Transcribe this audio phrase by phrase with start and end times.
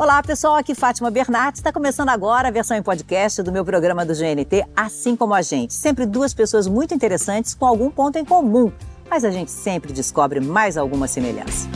[0.00, 0.56] Olá, pessoal.
[0.56, 1.58] Aqui Fátima Bernardes.
[1.60, 5.42] Está começando agora a versão em podcast do meu programa do GNT, Assim Como a
[5.42, 5.74] Gente.
[5.74, 8.72] Sempre duas pessoas muito interessantes com algum ponto em comum,
[9.10, 11.68] mas a gente sempre descobre mais alguma semelhança.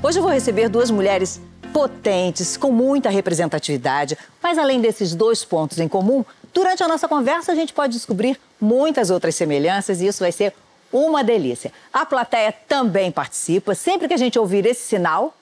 [0.00, 1.40] Hoje eu vou receber duas mulheres
[1.72, 7.50] potentes, com muita representatividade, mas além desses dois pontos em comum, durante a nossa conversa
[7.50, 10.54] a gente pode descobrir muitas outras semelhanças e isso vai ser
[10.92, 11.72] uma delícia.
[11.92, 13.74] A plateia também participa.
[13.74, 15.34] Sempre que a gente ouvir esse sinal,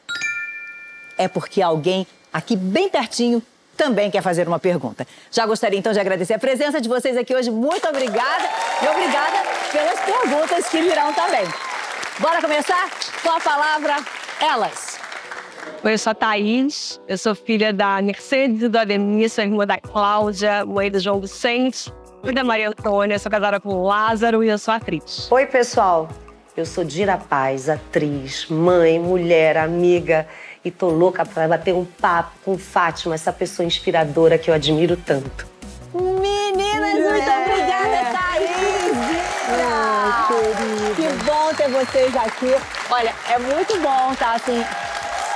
[1.19, 3.43] é porque alguém aqui bem pertinho
[3.77, 5.07] também quer fazer uma pergunta.
[5.31, 7.51] Já gostaria então de agradecer a presença de vocês aqui hoje.
[7.51, 8.45] Muito obrigada
[8.83, 9.39] e obrigada
[9.73, 11.45] pelas perguntas que virão também.
[12.19, 12.91] Bora começar
[13.23, 13.97] com a palavra
[14.41, 15.01] elas.
[15.83, 19.67] Oi, eu sou a Thaís, eu sou filha da Mercedes e do Ademir, sou irmã
[19.67, 24.45] da Cláudia, mãe do João Vicente, e da Maria Antônia, sou casada com o Lázaro
[24.45, 25.31] e eu sou atriz.
[25.31, 26.09] Oi, pessoal.
[26.57, 30.29] Eu sou Dira Paz, atriz, mãe, mulher, amiga
[30.65, 34.97] e tô louca para bater um papo com Fátima, essa pessoa inspiradora que eu admiro
[34.97, 35.47] tanto.
[35.95, 37.41] Meninas, muito é.
[37.41, 39.33] obrigada, Thaís!
[39.65, 40.29] Ah,
[40.97, 42.55] que bom ter vocês aqui.
[42.91, 44.35] Olha, é muito bom, tá?
[44.35, 44.65] Assim,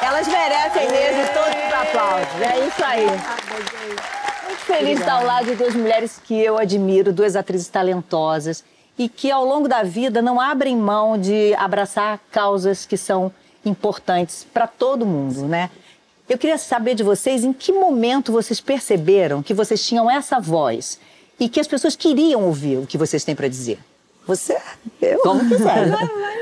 [0.01, 2.41] elas merecem mesmo todos os aplausos.
[2.41, 3.07] É isso aí.
[4.47, 8.65] Muito feliz de estar ao lado de duas mulheres que eu admiro, duas atrizes talentosas
[8.99, 13.33] e que ao longo da vida não abrem mão de abraçar causas que são
[13.69, 15.71] importantes para todo mundo, né?
[16.29, 20.99] Eu queria saber de vocês em que momento vocês perceberam que vocês tinham essa voz
[21.39, 23.79] e que as pessoas queriam ouvir o que vocês têm para dizer.
[24.27, 24.57] Você?
[25.01, 25.21] Eu?
[25.21, 25.89] Como quiser.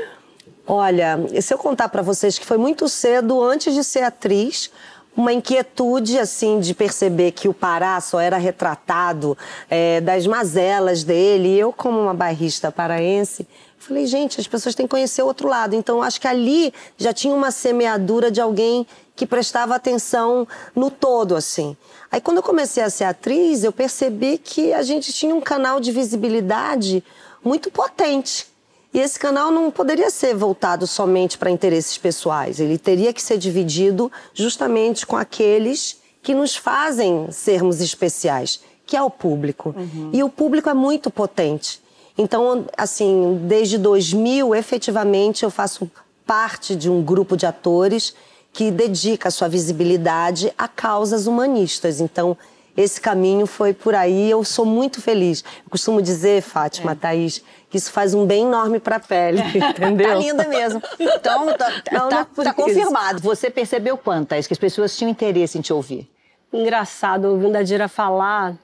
[0.65, 4.71] Olha, se eu contar para vocês que foi muito cedo, antes de ser atriz,
[5.15, 9.37] uma inquietude, assim, de perceber que o Pará só era retratado
[9.69, 11.49] é, das mazelas dele.
[11.49, 15.47] E eu, como uma bairrista paraense, falei, gente, as pessoas têm que conhecer o outro
[15.47, 15.75] lado.
[15.75, 21.35] Então, acho que ali já tinha uma semeadura de alguém que prestava atenção no todo,
[21.35, 21.77] assim.
[22.11, 25.79] Aí, quando eu comecei a ser atriz, eu percebi que a gente tinha um canal
[25.79, 27.03] de visibilidade
[27.43, 28.47] muito potente
[28.95, 33.37] e esse canal não poderia ser voltado somente para interesses pessoais, ele teria que ser
[33.37, 39.75] dividido justamente com aqueles que nos fazem sermos especiais, que é o público.
[39.77, 40.11] Uhum.
[40.13, 41.81] E o público é muito potente.
[42.17, 45.89] Então, assim, desde 2000, efetivamente, eu faço
[46.25, 48.15] parte de um grupo de atores
[48.53, 51.99] que dedica a sua visibilidade a causas humanistas.
[51.99, 52.37] Então,
[52.75, 54.29] esse caminho foi por aí.
[54.29, 55.43] Eu sou muito feliz.
[55.63, 56.95] Eu costumo dizer, Fátima, é.
[56.95, 60.07] Thaís, que isso faz um bem enorme para a pele, entendeu?
[60.07, 60.81] tá linda mesmo.
[60.99, 63.19] Então, tá, Não, tá, tá confirmado.
[63.21, 66.09] Você percebeu quanto, Thaís, que as pessoas tinham interesse em te ouvir?
[66.51, 68.55] Engraçado, ouvindo a Dira falar,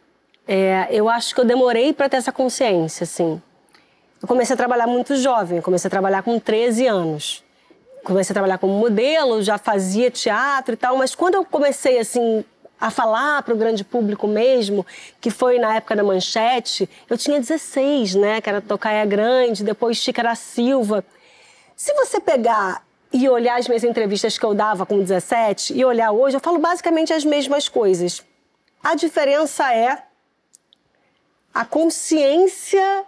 [0.47, 3.41] é, eu acho que eu demorei para ter essa consciência, assim.
[4.21, 7.43] Eu comecei a trabalhar muito jovem, comecei a trabalhar com 13 anos.
[8.03, 12.43] Comecei a trabalhar como modelo, já fazia teatro e tal, mas quando eu comecei, assim,
[12.79, 14.85] a falar para o grande público mesmo,
[15.19, 18.41] que foi na época da Manchete, eu tinha 16, né?
[18.41, 21.05] Que era Tocaia Grande, depois Xícara Silva.
[21.75, 26.11] Se você pegar e olhar as minhas entrevistas que eu dava com 17 e olhar
[26.11, 28.23] hoje, eu falo basicamente as mesmas coisas.
[28.83, 30.01] A diferença é
[31.53, 33.03] a consciência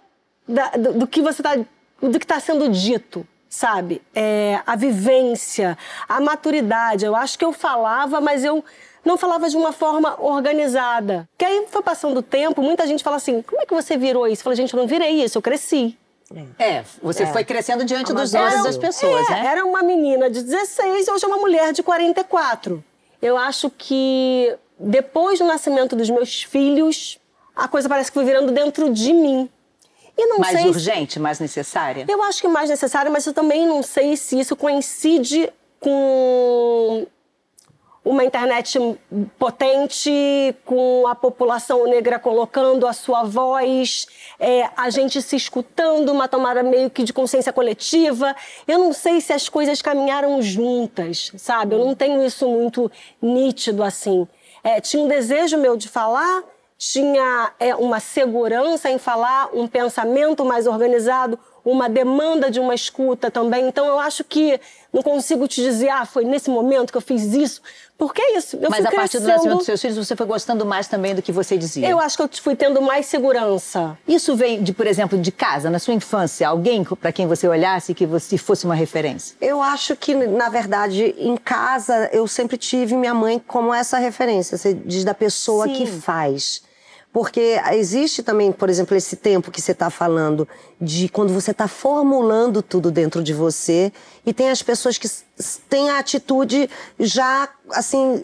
[0.48, 4.02] da, do, do, que você está do que está sendo dito, sabe?
[4.14, 5.78] É, a vivência,
[6.08, 7.06] a maturidade.
[7.06, 8.64] Eu acho que eu falava, mas eu
[9.06, 11.28] não falava de uma forma organizada.
[11.38, 14.28] Que aí foi passando o tempo, muita gente fala assim: como é que você virou
[14.28, 14.44] isso?
[14.44, 15.98] Falei, gente, eu não virei isso, eu cresci.
[16.58, 17.28] É, você é.
[17.28, 19.46] foi crescendo diante dos olhos das pessoas, é, né?
[19.46, 22.84] Era uma menina de 16, hoje é uma mulher de 44.
[23.22, 27.20] Eu acho que depois do nascimento dos meus filhos,
[27.56, 29.50] a coisa parece que foi virando dentro de mim.
[30.18, 31.20] E não mais sei urgente, se...
[31.20, 32.06] mais necessária?
[32.08, 37.08] Eu acho que mais necessária, mas eu também não sei se isso coincide com
[38.06, 38.78] uma internet
[39.40, 40.12] potente,
[40.66, 46.62] com a população negra colocando a sua voz, é, a gente se escutando, uma tomada
[46.62, 48.36] meio que de consciência coletiva.
[48.68, 51.76] Eu não sei se as coisas caminharam juntas, sabe?
[51.76, 52.92] Eu não tenho isso muito
[53.22, 54.28] nítido assim.
[54.64, 56.44] É, tinha um desejo meu de falar,
[56.78, 63.32] tinha é, uma segurança em falar, um pensamento mais organizado, uma demanda de uma escuta
[63.32, 63.68] também.
[63.68, 64.60] Então eu acho que
[64.92, 67.62] não consigo te dizer, ah, foi nesse momento que eu fiz isso.
[67.98, 68.58] Porque é isso.
[68.58, 71.22] Eu Mas a partir do nascimento dos seus filhos, você foi gostando mais também do
[71.22, 71.88] que você dizia?
[71.88, 73.98] Eu acho que eu fui tendo mais segurança.
[74.08, 76.48] Isso vem, de, por exemplo, de casa, na sua infância?
[76.48, 79.38] Alguém para quem você olhasse que você fosse uma referência?
[79.40, 84.58] Eu acho que, na verdade, em casa, eu sempre tive minha mãe como essa referência.
[84.58, 85.74] Você diz da pessoa Sim.
[85.74, 86.62] que faz
[87.14, 90.48] Porque existe também, por exemplo, esse tempo que você está falando
[90.82, 93.94] de quando você está formulando tudo dentro de você
[94.26, 95.08] e tem as pessoas que
[95.70, 96.68] têm a atitude
[97.00, 98.24] já, assim,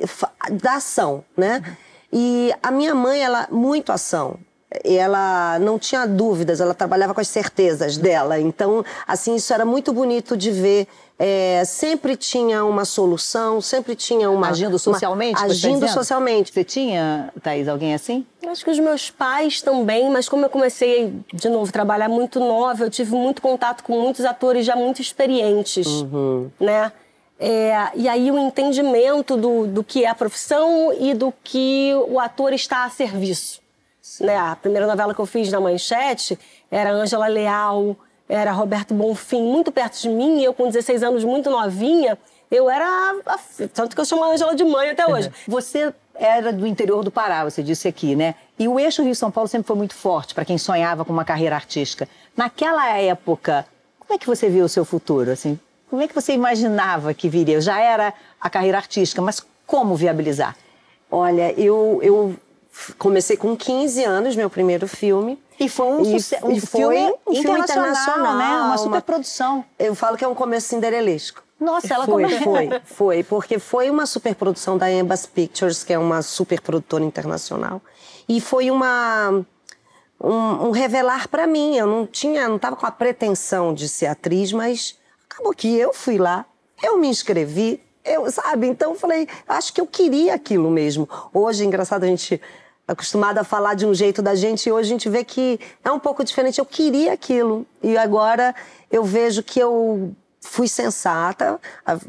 [0.54, 1.78] da ação, né?
[2.12, 4.40] E a minha mãe, ela, muito ação
[4.84, 8.40] ela não tinha dúvidas, ela trabalhava com as certezas dela.
[8.40, 10.88] Então, assim, isso era muito bonito de ver.
[11.22, 14.48] É, sempre tinha uma solução, sempre tinha uma.
[14.48, 15.38] Agindo socialmente?
[15.38, 16.54] Uma, agindo tá socialmente.
[16.54, 18.26] Você tinha, Thaís, alguém assim?
[18.48, 22.40] Acho que os meus pais também, mas como eu comecei, de novo, a trabalhar muito
[22.40, 26.50] nova, eu tive muito contato com muitos atores já muito experientes, uhum.
[26.58, 26.90] né?
[27.38, 32.18] É, e aí o entendimento do, do que é a profissão e do que o
[32.18, 33.62] ator está a serviço.
[34.22, 34.38] Né?
[34.38, 36.40] A primeira novela que eu fiz na Manchete
[36.72, 37.96] era Ângela Leal,
[38.30, 42.16] era Roberto Bonfim, muito perto de mim, eu com 16 anos, muito novinha,
[42.52, 42.86] eu era.
[43.26, 43.40] A,
[43.74, 45.32] tanto que eu chamo a Ângela de mãe até hoje.
[45.48, 48.36] Você era do interior do Pará, você disse aqui, né?
[48.58, 51.56] E o eixo Rio-São Paulo sempre foi muito forte para quem sonhava com uma carreira
[51.56, 52.10] artística.
[52.36, 53.66] Naquela época,
[53.98, 55.32] como é que você viu o seu futuro?
[55.32, 55.58] Assim,
[55.90, 57.62] como é que você imaginava que viria?
[57.62, 60.58] Já era a carreira artística, mas como viabilizar?
[61.10, 62.36] Olha, eu, eu
[62.98, 65.40] comecei com 15 anos, meu primeiro filme.
[65.60, 66.14] E foi um, e,
[66.44, 68.62] um e foi filme um internacional, internacional, né?
[68.62, 69.56] Uma superprodução.
[69.56, 71.44] Uma, eu falo que é um começo cinderelesco.
[71.60, 72.44] Nossa, ela foi, como...
[72.44, 77.82] foi, foi, porque foi uma superprodução da Embas Pictures, que é uma superprodutora internacional,
[78.30, 79.44] e foi uma
[80.22, 81.76] um, um revelar para mim.
[81.76, 84.98] Eu não tinha, não estava com a pretensão de ser atriz, mas
[85.30, 86.46] acabou que eu fui lá,
[86.82, 88.68] eu me inscrevi, eu, sabe?
[88.68, 91.10] Então eu falei, acho que eu queria aquilo mesmo.
[91.34, 92.42] Hoje, engraçado, a gente
[92.90, 95.92] acostumada a falar de um jeito da gente e hoje a gente vê que é
[95.92, 96.58] um pouco diferente.
[96.58, 98.56] Eu queria aquilo e agora
[98.92, 101.60] eu vejo que eu fui sensata,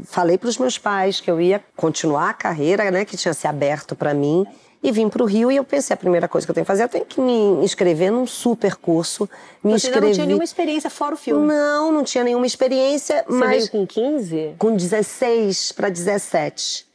[0.04, 3.46] falei para os meus pais que eu ia continuar a carreira, né, que tinha se
[3.46, 4.46] aberto para mim
[4.82, 6.68] e vim para o Rio e eu pensei, a primeira coisa que eu tenho que
[6.68, 9.28] fazer, eu tenho que me inscrever num super curso.
[9.62, 10.06] Me Você inscrevi...
[10.06, 11.46] não tinha nenhuma experiência fora o filme?
[11.46, 13.68] Não, não tinha nenhuma experiência, Você mas...
[13.68, 14.54] veio com 15?
[14.58, 16.86] Com 16 para 17.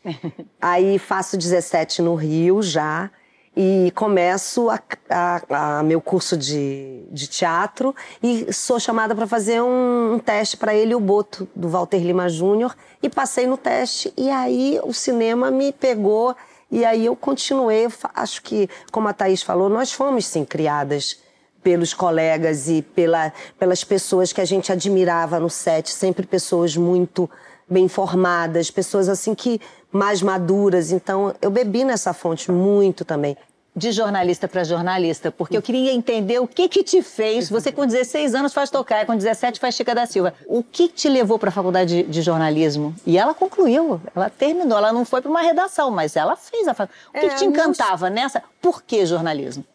[0.60, 3.12] Aí faço 17 no Rio já
[3.56, 4.80] e começo a,
[5.10, 10.57] a, a, meu curso de, de teatro e sou chamada para fazer um, um teste
[10.57, 14.13] para ele, o Boto, do Walter Lima Júnior, e passei no teste.
[14.18, 16.36] E aí o cinema me pegou
[16.69, 21.19] e aí eu continuei, acho que, como a Thaís falou, nós fomos sim criadas
[21.63, 27.30] pelos colegas e pela, pelas pessoas que a gente admirava no set, sempre pessoas muito
[27.70, 29.60] bem formadas, pessoas assim que
[29.92, 30.92] mais maduras.
[30.92, 33.38] Então eu bebi nessa fonte muito também
[33.76, 37.50] de jornalista para jornalista, porque eu queria entender o que que te fez.
[37.50, 40.34] Você com 16 anos faz tocar, com 17 faz Chica da Silva.
[40.48, 42.96] O que te levou para a faculdade de, de, jornalismo?
[43.06, 44.78] E ela concluiu, ela terminou.
[44.78, 47.08] Ela não foi para uma redação, mas ela fez a faculdade.
[47.10, 48.16] O que, é, que te encantava não...
[48.16, 48.42] nessa?
[48.62, 49.66] Por que jornalismo?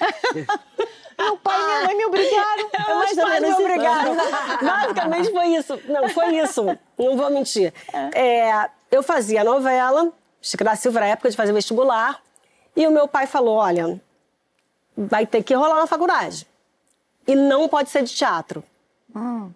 [1.18, 2.70] Meu pai e minha mãe me obrigaram.
[2.72, 4.16] É mais ou menos me obrigaram.
[4.62, 5.80] Basicamente foi isso.
[5.88, 6.78] Não, foi isso.
[6.98, 7.72] Não vou mentir.
[8.14, 12.20] É, eu fazia novela, Chica da Silva, na época de fazer vestibular.
[12.76, 14.00] E o meu pai falou: olha,
[14.96, 16.46] vai ter que rolar na faculdade.
[17.26, 18.64] E não pode ser de teatro.
[19.14, 19.50] Hum.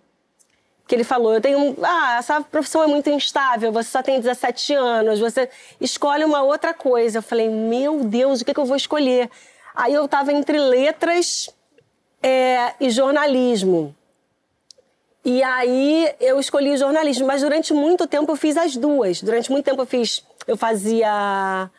[0.87, 1.77] Que ele falou: eu tenho.
[1.83, 5.51] Ah, essa profissão é muito instável, você só tem 17 anos, você
[5.81, 7.19] escolhe uma outra coisa.
[7.19, 9.31] Eu falei: meu Deus, o que, que eu vou escolher?
[9.77, 11.51] Aí eu estava entre letras
[12.23, 13.95] é, e jornalismo.
[15.23, 19.21] E aí eu escolhi jornalismo, mas durante muito tempo eu fiz as duas.
[19.21, 20.25] Durante muito tempo eu fiz.
[20.47, 21.71] Eu fazia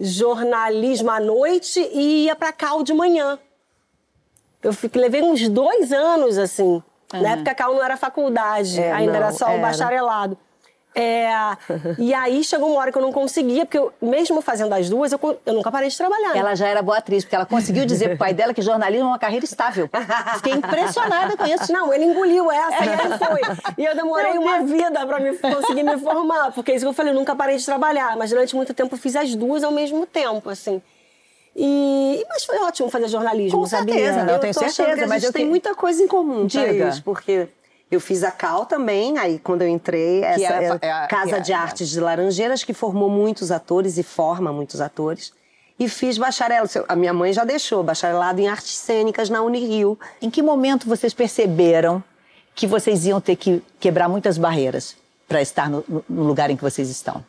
[0.00, 3.38] jornalismo à noite e ia para Cal de manhã.
[4.62, 6.82] Eu fiquei, levei uns dois anos, assim.
[7.12, 7.22] Uhum.
[7.22, 10.36] Na época, Cal não era faculdade, é, ainda não, era só o bacharelado.
[10.98, 11.28] É,
[11.98, 15.12] e aí chegou uma hora que eu não conseguia, porque eu, mesmo fazendo as duas,
[15.12, 16.34] eu, eu nunca parei de trabalhar.
[16.34, 19.08] Ela já era boa atriz, porque ela conseguiu dizer pro pai dela que jornalismo é
[19.08, 19.90] uma carreira estável.
[20.36, 21.70] Fiquei impressionada com isso.
[21.70, 23.40] Não, ele engoliu essa e aí foi.
[23.76, 26.94] E eu demorei uma vida para me, conseguir me formar, porque é isso que eu
[26.94, 29.70] falei, eu nunca parei de trabalhar, mas durante muito tempo eu fiz as duas ao
[29.70, 30.80] mesmo tempo, assim.
[31.58, 34.30] E, mas foi ótimo fazer jornalismo, Com certeza, sabia?
[34.30, 36.66] eu, eu tenho certeza, mas eu tenho muita coisa em comum, Diga.
[36.66, 37.48] Thaís, porque
[37.90, 41.40] eu fiz a Cal também, aí quando eu entrei, essa é, é a, Casa é,
[41.40, 45.32] de Artes de Laranjeiras, que formou muitos atores e forma muitos atores.
[45.78, 49.98] E fiz bacharel, a minha mãe já deixou, bacharelado em artes cênicas na Unirio.
[50.22, 52.02] Em que momento vocês perceberam
[52.54, 54.96] que vocês iam ter que quebrar muitas barreiras
[55.28, 57.22] para estar no, no, lugar em que vocês estão?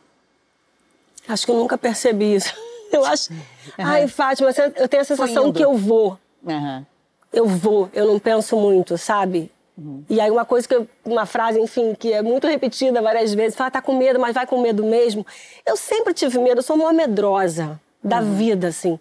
[1.28, 2.52] Acho que eu nunca percebi isso.
[2.90, 3.30] Eu acho.
[3.30, 3.38] Uhum.
[3.76, 6.18] Ai, Fátima, eu tenho a sensação que eu vou.
[6.42, 6.86] Uhum.
[7.30, 9.52] Eu vou, eu não penso muito, sabe?
[9.78, 10.04] Uhum.
[10.10, 13.56] E aí uma coisa que eu, uma frase, enfim, que é muito repetida várias vezes,
[13.56, 15.24] fala, tá com medo, mas vai com medo mesmo.
[15.64, 18.34] Eu sempre tive medo, eu sou uma medrosa da uhum.
[18.34, 18.98] vida, assim.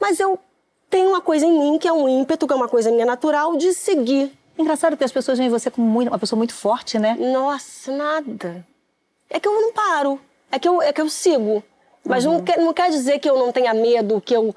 [0.00, 0.38] Mas eu
[0.88, 3.56] tem uma coisa em mim que é um ímpeto, que é uma coisa minha natural
[3.56, 4.32] de seguir.
[4.56, 7.16] Engraçado que as pessoas veem você como muito, uma pessoa muito forte, né?
[7.18, 8.66] Nossa, nada.
[9.28, 10.20] É que eu não paro.
[10.50, 11.62] É que eu, é que eu sigo.
[12.04, 12.34] Mas uhum.
[12.34, 14.54] não, quer, não quer dizer que eu não tenha medo, que eu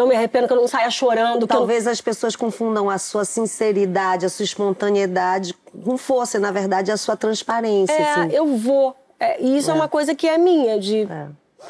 [0.00, 1.46] não me arrependo, que eu não saia chorando.
[1.46, 1.92] Talvez eu...
[1.92, 5.54] as pessoas confundam a sua sinceridade, a sua espontaneidade
[5.84, 7.92] com força, na verdade, a sua transparência.
[7.92, 8.34] É, assim.
[8.34, 8.96] eu vou.
[9.18, 9.74] É, e isso é.
[9.74, 9.76] é.
[9.76, 11.26] uma coisa que é minha, de, é.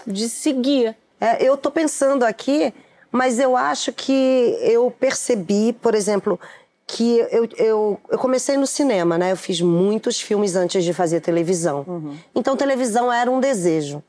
[0.06, 0.96] de seguir.
[1.20, 2.72] É, eu tô pensando aqui,
[3.10, 6.38] mas eu acho que eu percebi, por exemplo,
[6.87, 9.32] que eu, eu, eu, comecei no cinema, né?
[9.32, 11.84] Eu fiz muitos filmes antes de fazer televisão.
[11.87, 12.16] Uhum.
[12.34, 14.02] Então, televisão era um desejo.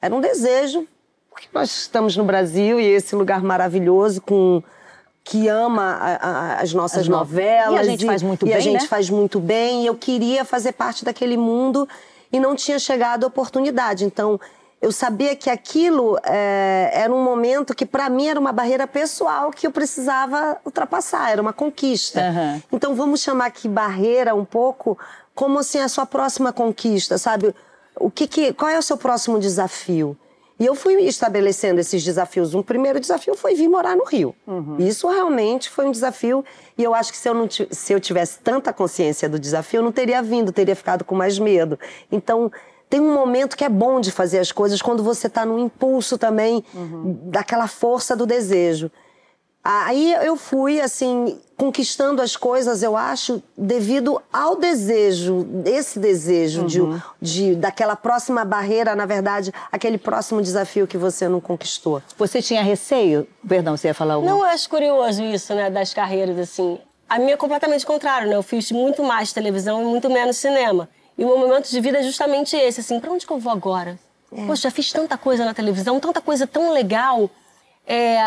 [0.00, 0.86] Era um desejo,
[1.34, 4.62] porque nós estamos no Brasil e esse lugar maravilhoso com
[5.24, 7.74] que ama a, a, as nossas as novelas.
[7.74, 8.88] E a gente e, faz muito e bem, a gente né?
[8.88, 9.82] faz muito bem.
[9.82, 11.88] E eu queria fazer parte daquele mundo
[12.32, 14.04] e não tinha chegado a oportunidade.
[14.04, 14.38] Então,
[14.80, 19.50] eu sabia que aquilo é, era um momento que para mim era uma barreira pessoal
[19.50, 22.20] que eu precisava ultrapassar, era uma conquista.
[22.20, 22.62] Uhum.
[22.70, 24.96] Então vamos chamar aqui barreira um pouco
[25.34, 27.54] como assim a sua próxima conquista, sabe?
[27.96, 30.16] O que, que qual é o seu próximo desafio?
[30.58, 32.54] E eu fui estabelecendo esses desafios.
[32.54, 34.34] Um primeiro desafio foi vir morar no Rio.
[34.46, 34.76] Uhum.
[34.78, 36.44] Isso realmente foi um desafio.
[36.78, 39.82] E eu acho que se eu, não se eu tivesse tanta consciência do desafio, eu
[39.82, 41.78] não teria vindo, teria ficado com mais medo.
[42.10, 42.52] Então,
[42.88, 46.16] tem um momento que é bom de fazer as coisas quando você está no impulso
[46.16, 47.18] também uhum.
[47.24, 48.90] daquela força do desejo.
[49.64, 56.66] Aí eu fui, assim, conquistando as coisas, eu acho, devido ao desejo, esse desejo uhum.
[56.66, 56.82] de,
[57.20, 62.02] de, daquela próxima barreira, na verdade, aquele próximo desafio que você não conquistou.
[62.18, 63.26] Você tinha receio?
[63.48, 66.78] Perdão, você ia falar alguma Não, eu acho curioso isso, né, das carreiras, assim.
[67.08, 68.34] A minha é completamente contrário, né?
[68.34, 70.88] Eu fiz muito mais televisão e muito menos cinema.
[71.16, 73.52] E o meu momento de vida é justamente esse, assim, pra onde que eu vou
[73.52, 73.98] agora?
[74.32, 74.46] É.
[74.46, 77.30] Poxa, já fiz tanta coisa na televisão, tanta coisa tão legal.
[77.86, 78.18] É,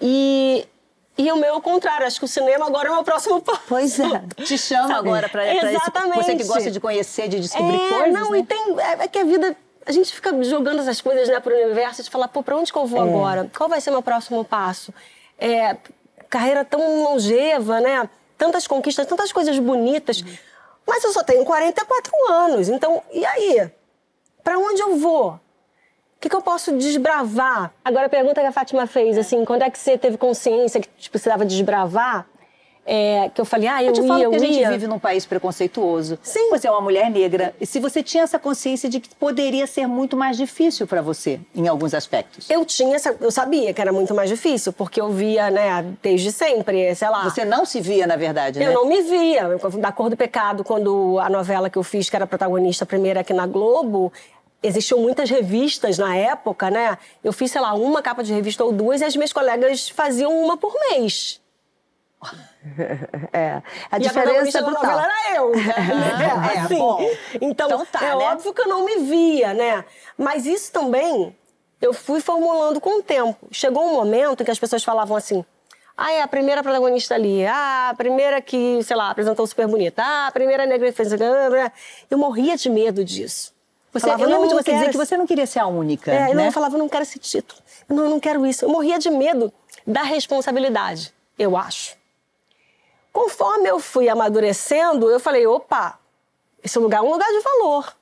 [0.00, 0.66] e,
[1.16, 3.40] e o meu é o contrário, acho que o cinema agora é o meu próximo
[3.40, 3.60] passo.
[3.68, 4.22] Pois é.
[4.44, 6.24] Te chama agora pra, pra Exatamente.
[6.24, 8.12] Você que gosta de conhecer, de descobrir é, coisas.
[8.12, 8.38] Não, né?
[8.38, 8.80] e tem.
[8.80, 9.56] É, é, que a vida.
[9.84, 12.78] A gente fica jogando essas coisas né, pro universo de falar, pô, pra onde que
[12.78, 13.08] eu vou é.
[13.08, 13.50] agora?
[13.56, 14.94] Qual vai ser meu próximo passo?
[15.36, 15.76] É,
[16.30, 18.08] carreira tão longeva, né?
[18.38, 20.20] Tantas conquistas, tantas coisas bonitas.
[20.20, 20.34] Uhum.
[20.86, 23.70] Mas eu só tenho 44 anos, então e aí?
[24.42, 25.38] Para onde eu vou?
[26.22, 27.72] O que, que, eu posso desbravar?
[27.84, 30.88] Agora a pergunta que a Fátima fez, assim, quando é que você teve consciência que
[30.96, 32.28] tipo, precisava desbravar?
[32.84, 34.70] É, que eu falei, ah, eu, eu te ia, falo eu que a gente ia.
[34.70, 36.18] vive num país preconceituoso.
[36.22, 36.50] Sim.
[36.50, 37.54] Você é uma mulher negra.
[37.60, 41.40] E se você tinha essa consciência de que poderia ser muito mais difícil para você,
[41.54, 42.50] em alguns aspectos?
[42.50, 46.32] Eu tinha essa, eu sabia que era muito mais difícil, porque eu via, né, desde
[46.32, 47.22] sempre, sei lá.
[47.22, 48.66] Você não se via, na verdade, né?
[48.66, 49.48] Eu não me via.
[49.78, 53.32] Da Cor do Pecado, quando a novela que eu fiz, que era protagonista primeira aqui
[53.32, 54.12] na Globo,
[54.62, 56.96] existiam muitas revistas na época, né?
[57.22, 60.32] Eu fiz, sei lá, uma capa de revista ou duas e as minhas colegas faziam
[60.44, 61.40] uma por mês.
[63.32, 63.60] É.
[63.90, 65.50] A e diferença a da novela era eu.
[65.50, 65.62] Né?
[66.54, 66.78] é, assim.
[66.78, 67.00] Bom,
[67.40, 68.14] então, então tá, é né?
[68.14, 69.84] óbvio que eu não me via, né?
[70.16, 71.36] Mas isso também
[71.80, 73.48] eu fui formulando com o tempo.
[73.50, 75.44] Chegou um momento em que as pessoas falavam assim:
[75.96, 80.02] ah, é a primeira protagonista ali, ah, a primeira que, sei lá, apresentou super bonita,
[80.02, 81.10] ah, a primeira negra que fez.
[82.08, 83.52] Eu morria de medo disso.
[83.92, 86.10] Você, falava, eu lembro de você dizer que você não queria ser a única.
[86.10, 86.48] É, né?
[86.48, 87.60] eu falava, eu não quero esse título.
[87.88, 88.64] Eu não, eu não quero isso.
[88.64, 89.52] Eu morria de medo
[89.86, 91.96] da responsabilidade, eu acho.
[93.12, 95.98] Conforme eu fui amadurecendo, eu falei: opa,
[96.64, 97.94] esse lugar é um lugar de valor.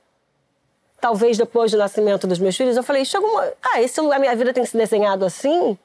[1.01, 3.53] Talvez depois do nascimento dos meus filhos, eu falei: chega uma.
[3.61, 5.77] Ah, esse lugar, minha vida tem se desenhado assim?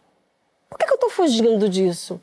[0.70, 2.22] Por que, que eu estou fugindo disso?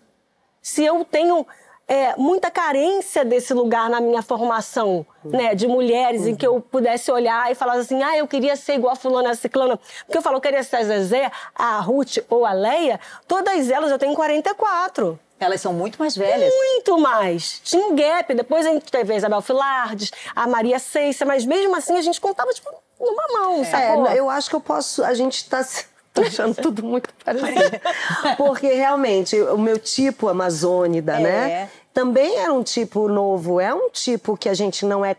[0.61, 1.45] Se eu tenho
[1.87, 6.29] é, muita carência desse lugar na minha formação, né, de mulheres, uhum.
[6.29, 9.31] em que eu pudesse olhar e falar assim, ah, eu queria ser igual a fulana,
[9.31, 9.79] a ciclana.
[10.07, 13.91] Porque eu falo, eu queria ser a Zezé, a Ruth ou a Leia, todas elas
[13.91, 15.19] eu tenho 44.
[15.39, 16.55] Elas são muito mais velhas.
[16.55, 17.61] Muito mais.
[17.65, 18.33] Tinha um gap.
[18.33, 22.21] Depois a gente teve a Isabel Filardes, a Maria Ceissa, mas mesmo assim a gente
[22.21, 22.71] contava, tipo,
[23.01, 24.07] numa mão, é, sacou?
[24.07, 25.03] eu acho que eu posso...
[25.03, 25.67] A gente tá...
[26.13, 27.81] Tô achando tudo muito parecido.
[28.37, 31.21] Porque realmente, o meu tipo amazônida, é.
[31.21, 31.71] né?
[31.95, 33.61] Também era um tipo novo.
[33.61, 35.17] É um tipo que a gente não é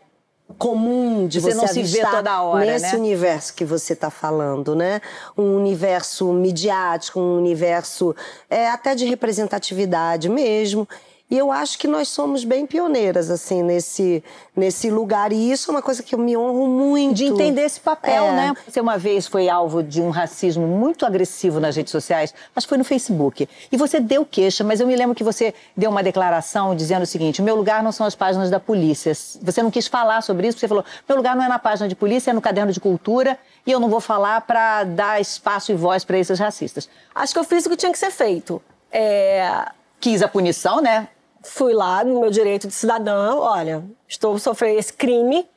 [0.58, 2.96] comum de você, você não se ver toda hora, nesse né?
[2.96, 5.02] universo que você está falando, né?
[5.38, 8.16] Um universo midiático, um universo
[8.50, 10.88] é, até de representatividade mesmo.
[11.34, 14.24] E eu acho que nós somos bem pioneiras, assim, nesse,
[14.56, 15.34] nesse lugar.
[15.34, 17.16] E isso é uma coisa que eu me honro muito.
[17.16, 18.32] De entender esse papel, é.
[18.32, 18.54] né?
[18.68, 22.78] Você uma vez foi alvo de um racismo muito agressivo nas redes sociais, mas foi
[22.78, 23.50] no Facebook.
[23.72, 27.08] E você deu queixa, mas eu me lembro que você deu uma declaração dizendo o
[27.08, 29.12] seguinte: o meu lugar não são as páginas da polícia.
[29.42, 31.96] Você não quis falar sobre isso, você falou: meu lugar não é na página de
[31.96, 35.76] polícia, é no caderno de cultura, e eu não vou falar para dar espaço e
[35.76, 36.88] voz para esses racistas.
[37.16, 38.62] Acho que eu fiz o que tinha que ser feito
[38.92, 39.66] É,
[40.04, 41.08] Quis a punição, né?
[41.44, 45.48] Fui lá no meu direito de cidadã, olha, estou sofrendo esse crime,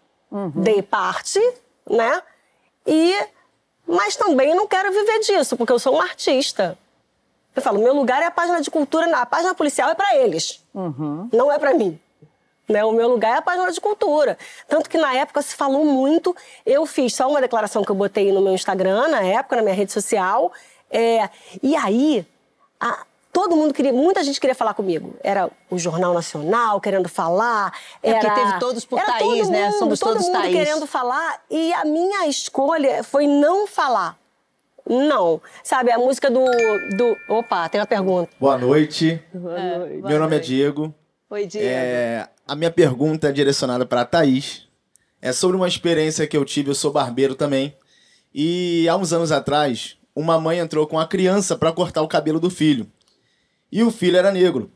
[0.54, 1.40] dei parte,
[1.88, 2.20] né?
[2.86, 3.16] E
[3.86, 6.76] mas também não quero viver disso, porque eu sou um artista.
[7.54, 10.62] Eu falo, meu lugar é a página de cultura, a página policial é para eles,
[11.32, 11.98] não é para mim.
[12.68, 12.84] Né?
[12.84, 14.36] O meu lugar é a página de cultura.
[14.68, 16.34] Tanto que na época se falou muito.
[16.66, 19.74] Eu fiz só uma declaração que eu botei no meu Instagram, na época, na minha
[19.74, 20.52] rede social.
[20.90, 21.30] É,
[21.62, 22.26] e aí,
[22.80, 25.14] a- todo mundo queria, muita gente queria falar comigo.
[25.22, 27.70] Era o Jornal Nacional querendo falar.
[28.02, 29.64] É, porque era, teve todos por era Thaís, todo né?
[29.66, 30.56] mundo, Somos todo todos mundo Thaís.
[30.56, 31.44] querendo falar.
[31.50, 34.18] E a minha escolha foi não falar.
[34.88, 35.42] Não.
[35.62, 36.46] Sabe, a música do.
[36.96, 37.14] do...
[37.28, 38.30] Opa, tem uma pergunta.
[38.40, 39.22] Boa noite.
[39.34, 40.94] Meu nome é Diego.
[41.28, 41.68] Oi, Diego.
[41.68, 44.66] É, a minha pergunta é direcionada para a Thaís.
[45.20, 47.76] É sobre uma experiência que eu tive, eu sou barbeiro também.
[48.34, 52.40] E há uns anos atrás, uma mãe entrou com a criança para cortar o cabelo
[52.40, 52.90] do filho.
[53.76, 54.72] E o filho era negro.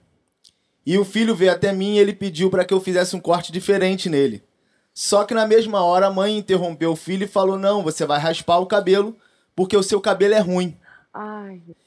[0.85, 3.50] E o filho veio até mim e ele pediu para que eu fizesse um corte
[3.50, 4.45] diferente nele.
[4.92, 8.19] Só que na mesma hora a mãe interrompeu o filho e falou: Não, você vai
[8.21, 9.16] raspar o cabelo
[9.57, 10.76] porque o seu cabelo é ruim.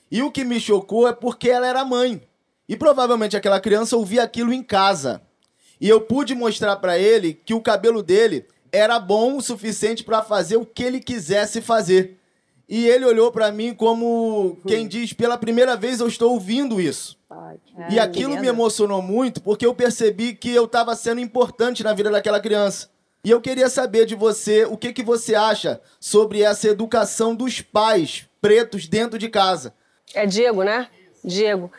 [0.10, 2.20] E o que me chocou é porque ela era mãe.
[2.67, 5.22] E provavelmente aquela criança ouvia aquilo em casa.
[5.79, 10.24] E eu pude mostrar pra ele que o cabelo dele era bom o suficiente pra
[10.24, 12.17] fazer o que ele quisesse fazer.
[12.75, 17.15] E ele olhou pra mim como quem diz: pela primeira vez eu estou ouvindo isso.
[17.88, 22.10] e aquilo me emocionou muito porque eu percebi que eu estava sendo importante na vida
[22.10, 22.89] daquela criança.
[23.24, 27.62] E eu queria saber de você o que, que você acha sobre essa educação dos
[27.62, 29.75] pais pretos dentro de casa.
[30.12, 30.89] É Diego, né?
[31.24, 31.72] Diego.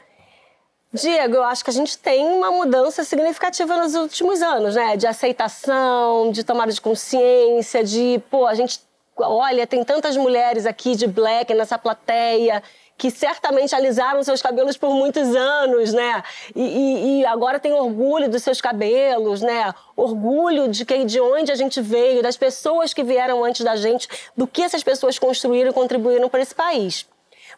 [0.92, 4.96] Diego, eu acho que a gente tem uma mudança significativa nos últimos anos, né?
[4.96, 8.80] De aceitação, de tomada de consciência, de, pô, a gente.
[9.16, 12.62] Olha, tem tantas mulheres aqui de black nessa plateia
[12.96, 16.22] que certamente alisaram seus cabelos por muitos anos, né?
[16.54, 19.74] E, e- e agora tem orgulho dos seus cabelos, né?
[19.96, 24.08] Orgulho de quem, de onde a gente veio, das pessoas que vieram antes da gente,
[24.36, 27.06] do que essas pessoas construíram e contribuíram para esse país.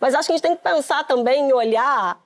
[0.00, 2.18] Mas acho que a gente tem que pensar também e olhar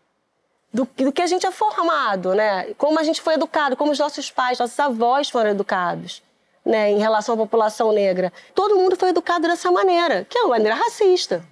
[0.72, 2.72] do, do que a gente é formado, né?
[2.78, 6.22] Como a gente foi educado, como os nossos pais, nossos avós foram educados,
[6.64, 6.90] né?
[6.90, 8.32] Em relação à população negra.
[8.54, 11.44] Todo mundo foi educado dessa maneira, que é uma maneira racista.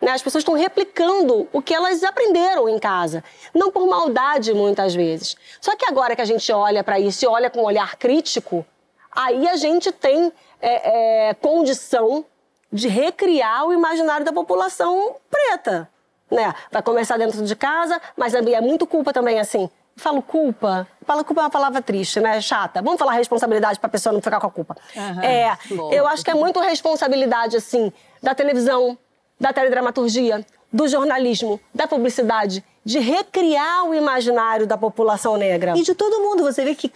[0.00, 0.10] Né?
[0.10, 3.22] As pessoas estão replicando o que elas aprenderam em casa.
[3.54, 5.36] Não por maldade, muitas vezes.
[5.60, 8.66] Só que agora que a gente olha para isso e olha com um olhar crítico,
[9.12, 12.24] aí a gente tem é, é, condição
[12.72, 15.88] de recriar o imaginário da população preta.
[16.28, 16.52] Né?
[16.70, 19.70] Vai começar dentro de casa, mas é muito culpa também, assim.
[19.96, 20.86] Falo culpa.
[21.06, 22.40] Falo culpa é uma palavra triste, né?
[22.40, 22.80] Chata.
[22.82, 24.76] Vamos falar responsabilidade para a pessoa não ficar com a culpa.
[25.22, 25.92] é, bom.
[25.92, 28.96] eu acho que é muito responsabilidade, assim, da televisão,
[29.38, 35.74] da teledramaturgia, do jornalismo, da publicidade, de recriar o imaginário da população negra.
[35.76, 36.88] E de todo mundo, você vê que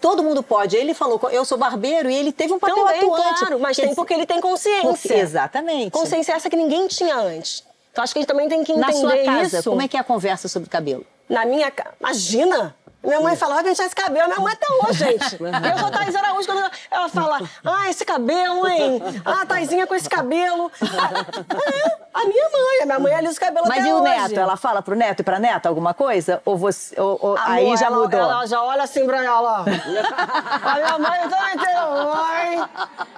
[0.00, 0.76] todo mundo pode.
[0.76, 3.38] Ele falou, eu sou barbeiro e ele teve um papel Também, atuante.
[3.40, 4.88] claro, mas tem porque ele tem consciência.
[4.90, 5.90] porque- exatamente.
[5.90, 7.64] Consciência essa que ninguém tinha antes.
[7.92, 9.70] Então acho que a gente também tem que Na entender sua casa, isso.
[9.70, 11.04] como é que é a conversa sobre cabelo?
[11.28, 11.72] Na minha.
[12.00, 12.74] Imagina!
[13.04, 15.34] Minha mãe falava pra pentear esse cabelo, minha mãe até hoje, gente.
[15.42, 19.02] Eu sou Thais Araújo, quando ela fala, ah, esse cabelo, hein?
[19.24, 20.70] Ah, Thaisinha com esse cabelo.
[20.82, 24.04] É, a minha mãe, a minha mãe alisa o cabelo Mas até e o hoje.
[24.10, 24.38] neto?
[24.40, 26.40] Ela fala pro neto e pra neta alguma coisa?
[26.44, 26.98] Ou você.
[27.00, 28.20] ou- ou- aí Amor, já ela, mudou?
[28.20, 29.64] Ela já olha assim pra ela.
[30.64, 32.68] a minha mãe também tem mãe.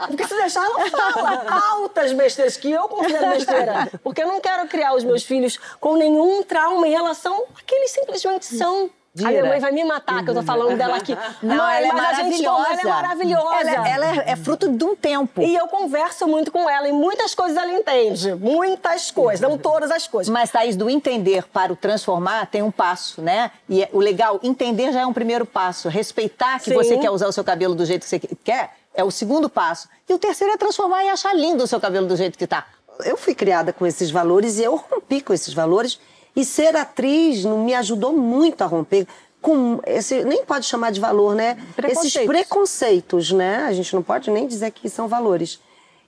[0.09, 3.89] Porque se deixar, ela fala altas besteiras que eu considero besteira.
[4.03, 7.75] Porque eu não quero criar os meus filhos com nenhum trauma em relação a que
[7.75, 8.91] eles simplesmente são.
[9.25, 11.17] A minha mãe vai me matar, que eu tô falando dela aqui.
[11.43, 12.69] Não, Mãe, ela é maravilhosa.
[12.71, 13.71] ela é maravilhosa.
[13.71, 15.43] Ela, ela é, é fruto de um tempo.
[15.43, 18.35] E eu converso muito com ela e muitas coisas ela entende.
[18.35, 20.31] Muitas coisas, não todas as coisas.
[20.33, 23.51] Mas, Thaís, do entender para o transformar tem um passo, né?
[23.69, 25.89] E é- o legal, entender já é um primeiro passo.
[25.89, 26.75] Respeitar que Sim.
[26.75, 29.89] você quer usar o seu cabelo do jeito que você quer é o segundo passo.
[30.09, 32.67] E o terceiro é transformar e achar lindo o seu cabelo do jeito que tá.
[33.05, 35.99] Eu fui criada com esses valores e eu rompi com esses valores.
[36.37, 39.07] E ser atriz me ajudou muito a romper
[39.41, 40.23] com esse.
[40.25, 41.57] Nem pode chamar de valor, né?
[41.59, 42.27] Esses Preconceitos.
[42.27, 43.65] preconceitos, né?
[43.67, 45.59] A gente não pode nem dizer que são valores.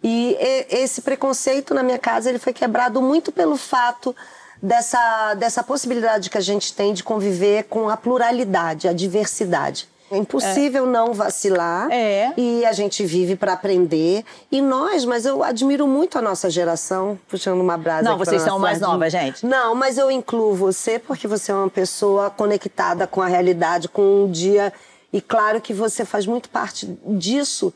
[0.03, 4.15] E e- esse preconceito na minha casa ele foi quebrado muito pelo fato
[4.63, 9.89] dessa, dessa possibilidade que a gente tem de conviver com a pluralidade, a diversidade.
[10.11, 11.91] É impossível não vacilar.
[11.91, 12.33] É.
[12.37, 14.25] E a gente vive para aprender.
[14.51, 18.09] E nós, mas eu admiro muito a nossa geração, puxando uma brasa.
[18.09, 19.45] Não, vocês são mais novas, gente.
[19.45, 24.25] Não, mas eu incluo você porque você é uma pessoa conectada com a realidade, com
[24.25, 24.73] o dia.
[25.13, 27.73] E claro que você faz muito parte disso.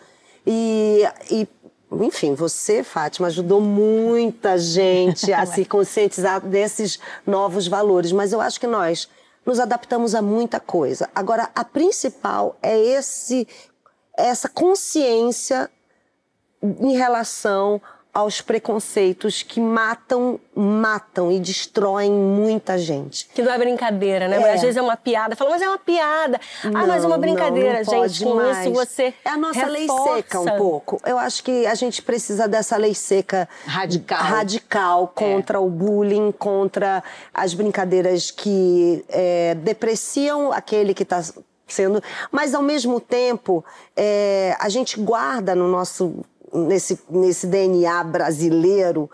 [0.47, 1.49] E, e
[2.01, 8.59] enfim, você, Fátima, ajudou muita gente a se conscientizar desses novos valores, mas eu acho
[8.59, 9.09] que nós
[9.45, 11.09] nos adaptamos a muita coisa.
[11.15, 13.47] Agora, a principal é esse
[14.17, 15.71] essa consciência
[16.63, 17.81] em relação
[18.13, 23.27] aos preconceitos que matam, matam e destroem muita gente.
[23.35, 24.37] Que não é brincadeira, né?
[24.37, 24.53] É.
[24.53, 25.35] Às vezes é uma piada.
[25.35, 26.39] Fala, mas é uma piada.
[26.63, 28.23] ah, mas é uma Não, brincadeira, não, não gente.
[28.25, 28.59] Com mais.
[28.67, 30.15] isso você É a nossa lei reforça.
[30.17, 31.01] seca um pouco.
[31.07, 34.19] Eu acho que a gente precisa dessa lei seca Radical.
[34.21, 41.23] radical contra o bullying, contra as brincadeiras que é, depreciam aquele que está
[41.67, 42.03] sendo.
[42.31, 43.65] Mas ao mesmo tempo,
[43.97, 49.11] é, a gente guarda no nosso nesse, nesse DNA brasileiro.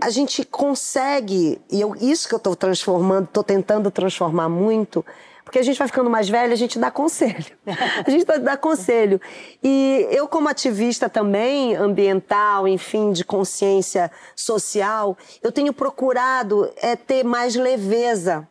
[0.00, 5.04] A gente consegue, e eu, isso que eu estou transformando, estou tentando transformar muito,
[5.42, 7.46] porque a gente vai ficando mais velha, a gente dá conselho.
[8.04, 9.20] A gente dá conselho.
[9.62, 17.22] E eu, como ativista também, ambiental, enfim, de consciência social, eu tenho procurado é, ter
[17.22, 18.46] mais leveza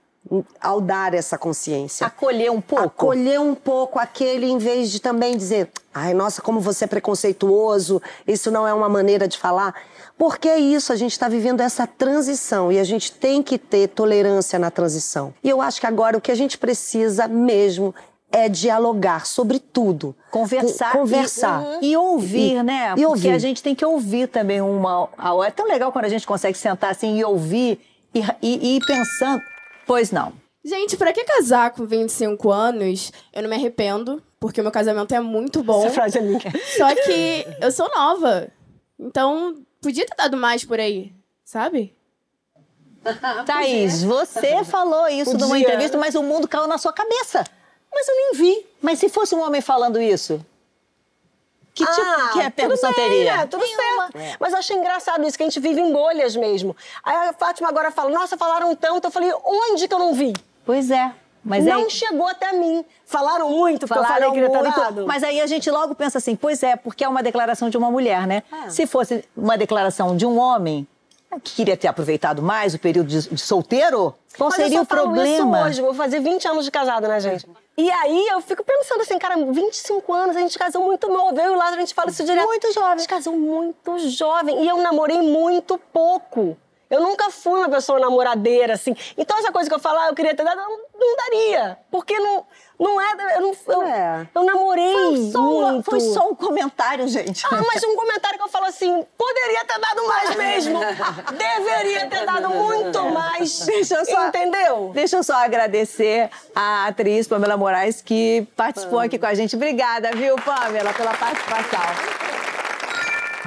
[0.59, 2.07] ao dar essa consciência.
[2.07, 2.83] Acolher um pouco.
[2.85, 8.01] Acolher um pouco aquele, em vez de também dizer, ai, nossa, como você é preconceituoso,
[8.27, 9.75] isso não é uma maneira de falar.
[10.17, 13.89] Porque é isso, a gente está vivendo essa transição e a gente tem que ter
[13.89, 15.33] tolerância na transição.
[15.43, 17.93] E eu acho que agora o que a gente precisa mesmo
[18.31, 20.15] é dialogar sobre tudo.
[20.31, 21.63] Conversar, Co- conversar.
[21.81, 22.85] E, e ouvir, E- né?
[22.87, 23.31] e Porque ouvir.
[23.31, 25.49] a gente tem que ouvir também uma a outra.
[25.49, 27.79] É tão legal quando a gente consegue sentar assim e ouvir
[28.13, 29.41] e, e, e ir pensando.
[29.85, 30.33] Pois não.
[30.63, 33.11] Gente, pra que casar com 25 anos?
[33.31, 35.85] Eu não me arrependo, porque o meu casamento é muito bom.
[35.85, 36.39] Essa frase é minha.
[36.75, 38.47] Só que eu sou nova.
[38.99, 41.93] Então, podia ter dado mais por aí, sabe?
[43.45, 45.61] Thaís, você falou isso numa Podia.
[45.61, 47.43] entrevista, mas o mundo caiu na sua cabeça.
[47.93, 48.65] Mas eu nem vi.
[48.81, 50.43] Mas se fosse um homem falando isso?
[51.75, 53.37] Que tipo Ah, que repercussão Tudo bem, teria?
[53.37, 53.45] né?
[53.47, 54.09] Tudo Nenhuma.
[54.11, 54.37] certo.
[54.39, 56.75] Mas eu achei engraçado isso, que a gente vive em bolhas mesmo.
[57.03, 59.07] Aí a Fátima agora fala, nossa, falaram tanto.
[59.07, 60.31] Eu falei, onde que eu não vi?
[60.65, 61.11] Pois é.
[61.43, 62.83] Mas não aí, chegou até mim.
[63.05, 66.35] Falaram muito, porque falaram eu falei muito, tá mas aí a gente logo pensa assim,
[66.35, 68.41] pois é, porque é uma declaração de uma mulher, né?
[68.65, 68.69] É.
[68.69, 70.87] Se fosse uma declaração de um homem
[71.43, 74.85] que queria ter aproveitado mais o período de, de solteiro, qual Mas seria eu o
[74.85, 75.59] só falo problema?
[75.59, 77.45] Isso hoje, vou fazer 20 anos de casado, né, gente?
[77.77, 81.37] E aí eu fico pensando assim, cara, 25 anos, a gente casou muito novo.
[81.39, 82.45] Eu e o Lázaro, a gente fala isso direto.
[82.45, 82.93] Muito jovem.
[82.93, 84.63] A gente casou muito jovem.
[84.63, 86.57] E eu namorei muito pouco.
[86.89, 88.95] Eu nunca fui uma pessoa namoradeira, assim.
[89.17, 91.77] Então, essa coisa que eu falo, ah, eu queria ter dado, não, não daria.
[91.91, 92.45] Porque não,
[92.79, 93.11] não é.
[93.35, 94.27] Eu, não, eu, É.
[94.33, 94.93] eu namorei.
[94.93, 95.83] Foi só, muito.
[95.89, 97.43] foi só um comentário, gente.
[97.51, 100.79] Ah, mas um comentário que eu falo assim, poderia ter dado mais mesmo.
[101.37, 103.59] Deveria ter dado muito mais.
[103.65, 104.91] Deixa eu só- Entendeu?
[104.93, 109.55] Deixa eu só agradecer a atriz Pamela Moraes que participou aqui com a gente.
[109.55, 111.79] Obrigada, viu, Pamela, pela participação.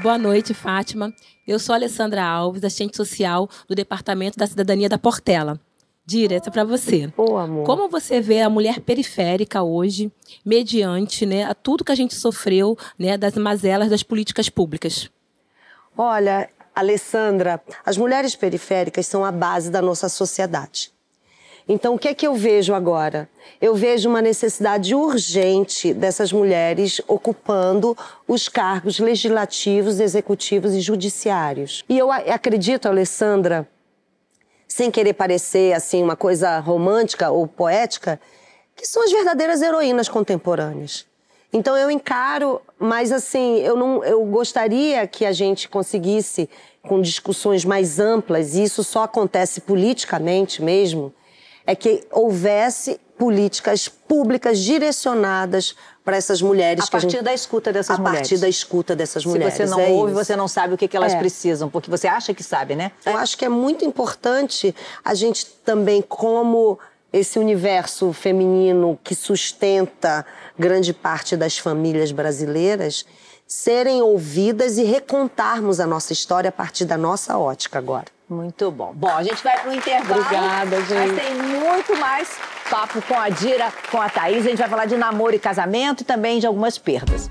[0.03, 1.13] Boa noite, Fátima.
[1.47, 5.59] Eu sou a Alessandra Alves, assistente social do Departamento da Cidadania da Portela.
[6.47, 7.13] É para você.
[7.19, 7.67] Amor.
[7.67, 10.11] Como você vê a mulher periférica hoje,
[10.43, 15.11] mediante né, a tudo que a gente sofreu né, das mazelas das políticas públicas?
[15.97, 20.91] Olha, Alessandra, as mulheres periféricas são a base da nossa sociedade.
[21.69, 23.29] Então, o que é que eu vejo agora?
[23.61, 27.95] Eu vejo uma necessidade urgente dessas mulheres ocupando
[28.27, 31.85] os cargos legislativos, executivos e judiciários.
[31.87, 33.69] E eu acredito, Alessandra,
[34.79, 38.21] sem querer parecer assim uma coisa romântica ou poética,
[38.77, 41.05] que são as verdadeiras heroínas contemporâneas.
[41.53, 46.49] Então eu encaro, mas assim, eu não eu gostaria que a gente conseguisse
[46.81, 51.13] com discussões mais amplas, e isso só acontece politicamente mesmo,
[51.67, 57.35] é que houvesse políticas públicas direcionadas para essas mulheres A que a partir gente, da
[57.35, 58.21] escuta dessas a mulheres.
[58.21, 59.55] partir da escuta dessas Se mulheres.
[59.55, 60.25] você não é ouve, isso.
[60.25, 61.19] você não sabe o que, que elas É.
[61.19, 62.93] precisam, porque você acha que sabe, né?
[63.05, 66.79] Eu acho que é muito importante a gente também, como
[67.13, 70.25] esse universo feminino que sustenta
[70.59, 73.05] grande parte das famílias brasileiras,
[73.47, 78.05] serem ouvidas e recontarmos a nossa história a partir da nossa ótica agora.
[78.29, 78.93] Muito bom.
[78.95, 80.21] Bom, a gente vai pro intervalo.
[80.21, 81.15] Obrigada, Mas gente.
[81.21, 82.39] tem muito mais
[82.69, 84.45] papo com a Dira, com a Thaís.
[84.45, 87.27] A gente vai falar de namoro e casamento e também de algumas perdas.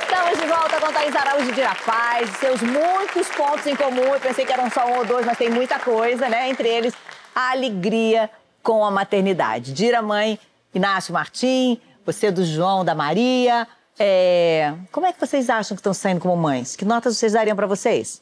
[0.00, 2.30] Estamos de volta com a Thaís Araújo de Dira Paz.
[2.38, 4.14] Seus muitos pontos em comum.
[4.14, 6.48] Eu pensei que eram só um ou dois, mas tem muita coisa, né?
[6.48, 6.94] Entre eles,
[7.34, 8.30] a alegria
[8.62, 9.72] com a maternidade.
[9.72, 10.38] Dira mãe,
[10.72, 13.66] Inácio Martim, você do João, da Maria.
[13.98, 16.76] É, Como é que vocês acham que estão saindo como mães?
[16.76, 18.20] Que notas vocês dariam para vocês?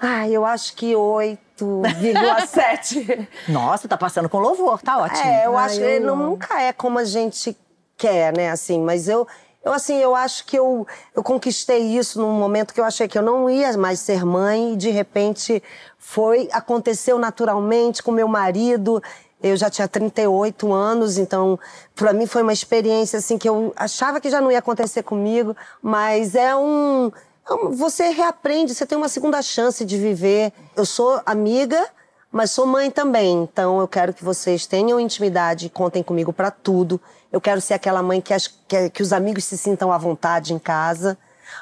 [0.00, 3.28] Ai, eu acho que 8,7.
[3.48, 5.26] Nossa, tá passando com louvor, tá ótimo.
[5.26, 7.56] É, eu Ai, acho que não, nunca é como a gente
[7.96, 8.50] quer, né?
[8.50, 9.26] Assim, mas eu,
[9.64, 13.16] eu assim, eu acho que eu, eu conquistei isso num momento que eu achei que
[13.16, 15.62] eu não ia mais ser mãe e de repente
[15.96, 19.02] foi aconteceu naturalmente com meu marido.
[19.44, 21.60] Eu já tinha 38 anos, então
[21.94, 25.54] para mim foi uma experiência assim que eu achava que já não ia acontecer comigo,
[25.82, 27.12] mas é um
[27.46, 30.50] é você reaprende, você tem uma segunda chance de viver.
[30.74, 31.86] Eu sou amiga,
[32.32, 36.98] mas sou mãe também, então eu quero que vocês tenham intimidade, contem comigo para tudo.
[37.30, 40.54] Eu quero ser aquela mãe que, as, que, que, os amigos se sintam à vontade
[40.54, 41.18] em casa.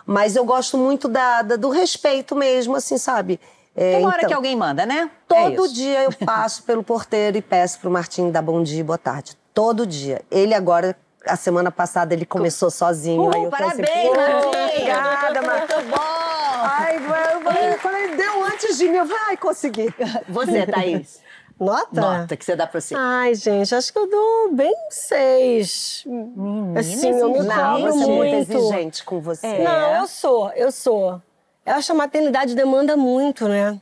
[0.06, 3.40] Mas eu gosto muito da, da do respeito mesmo, assim, sabe?
[3.74, 5.10] É, Tem uma hora então, que alguém manda, né?
[5.30, 8.80] É todo é dia eu passo pelo porteiro e peço pro Martim dar bom dia
[8.80, 9.36] e boa tarde.
[9.54, 10.22] Todo dia.
[10.30, 13.24] Ele agora a semana passada ele começou sozinho.
[13.24, 14.58] Uh, aí eu parabéns, assim, Martim!
[14.58, 15.74] Obrigada, Martim.
[15.74, 16.22] Muito bom!
[16.64, 19.94] Ai, eu, quando ele deu antes de mim, eu falei, ai, consegui.
[20.28, 21.20] Você, Thaís?
[21.58, 22.00] Nota?
[22.00, 22.94] Nota que você dá pra você.
[22.96, 26.02] Ai, gente, acho que eu dou bem seis.
[26.06, 28.08] Menina, assim, eu me cobro muito.
[28.08, 29.46] muito exigente com você.
[29.46, 29.62] É.
[29.62, 31.22] Não, eu sou, eu sou.
[31.64, 33.80] Eu acho que a maternidade demanda muito, né?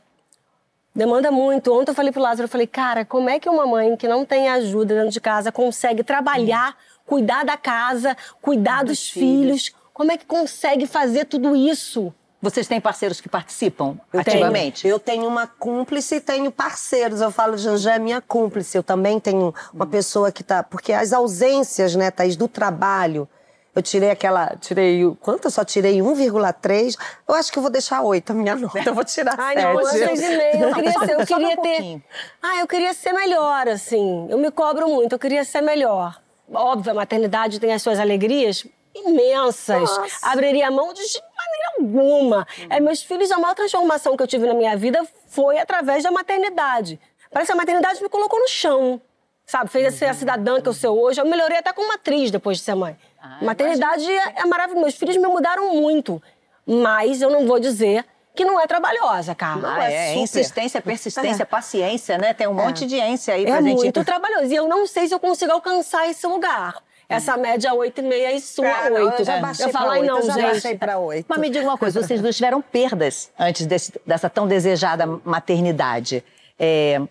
[0.93, 1.73] Demanda muito.
[1.73, 4.25] Ontem eu falei pro Lázaro, eu falei, cara, como é que uma mãe que não
[4.25, 7.01] tem ajuda dentro de casa consegue trabalhar, hum.
[7.05, 9.65] cuidar da casa, cuidar dos, dos filhos.
[9.65, 9.75] filhos?
[9.93, 12.13] Como é que consegue fazer tudo isso?
[12.41, 14.81] Vocês têm parceiros que participam eu ativamente?
[14.81, 14.93] Tenho.
[14.93, 17.21] Eu tenho uma cúmplice e tenho parceiros.
[17.21, 18.75] Eu falo, Janjé é minha cúmplice.
[18.75, 19.89] Eu também tenho uma hum.
[19.89, 20.63] pessoa que está.
[20.63, 23.29] Porque as ausências, né, Thaís, do trabalho.
[23.73, 24.55] Eu tirei aquela.
[24.59, 25.01] Tirei.
[25.21, 25.45] Quanto?
[25.45, 26.97] Eu só tirei 1,3.
[27.27, 28.83] Eu acho que eu vou deixar 8 a minha nota.
[28.85, 30.61] Eu vou tirar Ai, não, eu 6,5.
[30.61, 31.11] Eu queria ser.
[31.11, 32.03] Eu queria ter.
[32.41, 34.27] Ah, eu queria ser melhor, assim.
[34.29, 36.21] Eu me cobro muito, eu queria ser melhor.
[36.53, 39.79] Óbvio, a maternidade tem as suas alegrias, imensas.
[39.79, 40.27] Nossa.
[40.29, 42.47] Abriria a mão de maneira alguma.
[42.69, 46.11] É, meus filhos, a maior transformação que eu tive na minha vida foi através da
[46.11, 46.99] maternidade.
[47.31, 49.01] Parece que a maternidade me colocou no chão.
[49.45, 51.19] Sabe, fez ser a cidadã que eu sou hoje.
[51.19, 52.97] Eu melhorei até como atriz depois de ser mãe.
[53.21, 54.81] Ah, maternidade é, é maravilhoso.
[54.81, 56.21] Meus filhos me mudaram muito.
[56.65, 59.75] Mas eu não vou dizer que não é trabalhosa, cara.
[59.75, 61.45] Ah, é, é insistência, persistência, é.
[61.45, 62.33] paciência, né?
[62.33, 62.63] Tem um é.
[62.65, 63.79] monte de ência aí pra é gente...
[63.79, 64.51] É muito trabalhoso.
[64.51, 66.81] E eu não sei se eu consigo alcançar esse lugar.
[67.09, 69.19] Essa média 8,5 e sua Cara, 8.
[69.19, 70.43] Eu já baixei eu falo, 8, não, eu já gente.
[70.43, 71.25] baixei pra 8.
[71.27, 76.23] Mas me diga uma coisa, vocês duas tiveram perdas antes desse, dessa tão desejada maternidade.
[76.57, 77.01] É,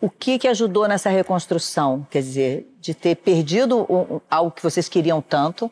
[0.00, 2.06] o que, que ajudou nessa reconstrução?
[2.10, 3.86] Quer dizer, de ter perdido
[4.30, 5.70] algo que vocês queriam tanto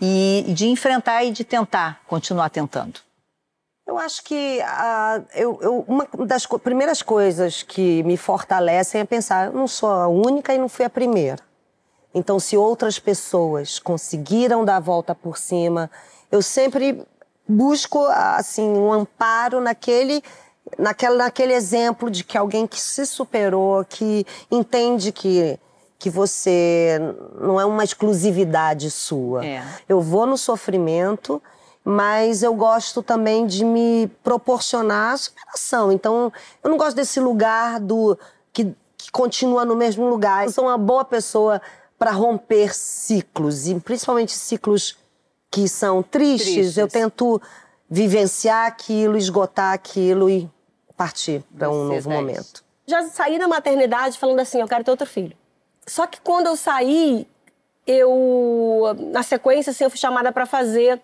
[0.00, 3.00] e de enfrentar e de tentar continuar tentando?
[3.86, 9.04] Eu acho que uh, eu, eu, uma das co primeiras coisas que me fortalecem é
[9.04, 11.38] pensar, eu não sou a única e não fui a primeira.
[12.12, 15.90] Então, se outras pessoas conseguiram dar a volta por cima,
[16.32, 17.06] eu sempre
[17.48, 20.22] busco assim um amparo naquele
[20.78, 25.58] naquele, naquele exemplo de que alguém que se superou, que entende que
[25.98, 26.98] que você
[27.40, 29.44] não é uma exclusividade sua.
[29.44, 29.64] É.
[29.88, 31.42] Eu vou no sofrimento,
[31.82, 35.90] mas eu gosto também de me proporcionar a superação.
[35.90, 38.18] Então, eu não gosto desse lugar do
[38.52, 40.44] que, que continua no mesmo lugar.
[40.44, 41.62] Eu sou uma boa pessoa
[41.98, 44.98] para romper ciclos, e principalmente ciclos
[45.50, 46.54] que são tristes.
[46.54, 46.76] tristes.
[46.76, 47.40] Eu tento
[47.88, 50.50] vivenciar aquilo, esgotar aquilo e
[50.96, 52.64] partir para um novo momento.
[52.86, 55.36] Já saí da maternidade falando assim, eu quero ter outro filho.
[55.86, 57.28] Só que quando eu saí,
[57.86, 61.00] eu na sequência assim, eu fui chamada para fazer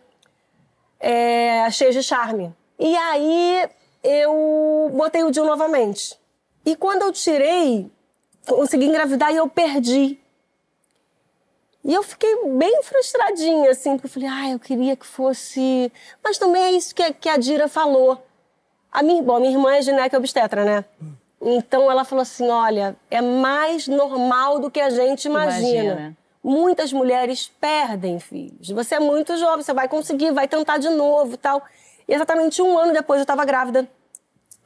[0.99, 2.55] é, Cheia de Charme.
[2.79, 3.69] E aí
[4.03, 6.19] eu botei o Jill novamente.
[6.65, 7.91] E quando eu tirei,
[8.47, 10.19] consegui engravidar e eu perdi.
[11.85, 15.91] E eu fiquei bem frustradinha, assim, porque eu falei, ah, eu queria que fosse.
[16.23, 18.25] Mas também é isso que, que a Dira falou.
[18.93, 20.85] A minha, bom, minha irmã é gineca obstetra, né?
[21.41, 25.69] Então ela falou assim: olha, é mais normal do que a gente imagina.
[25.69, 26.17] imagina.
[26.45, 28.69] Muitas mulheres perdem filhos.
[28.71, 31.63] Você é muito jovem, você vai conseguir, vai tentar de novo tal.
[32.07, 33.89] E exatamente um ano depois eu estava grávida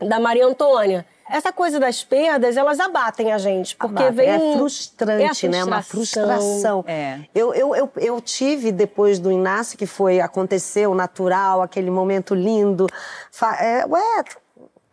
[0.00, 4.14] da Maria Antônia essa coisa das perdas, elas abatem a gente, porque Abate.
[4.14, 4.28] vem...
[4.28, 5.58] É frustrante, é né?
[5.58, 6.84] É uma frustração.
[6.86, 7.20] É.
[7.34, 12.86] Eu, eu, eu, eu, tive, depois do Inácio, que foi, aconteceu, natural, aquele momento lindo,
[13.60, 14.24] é, ué,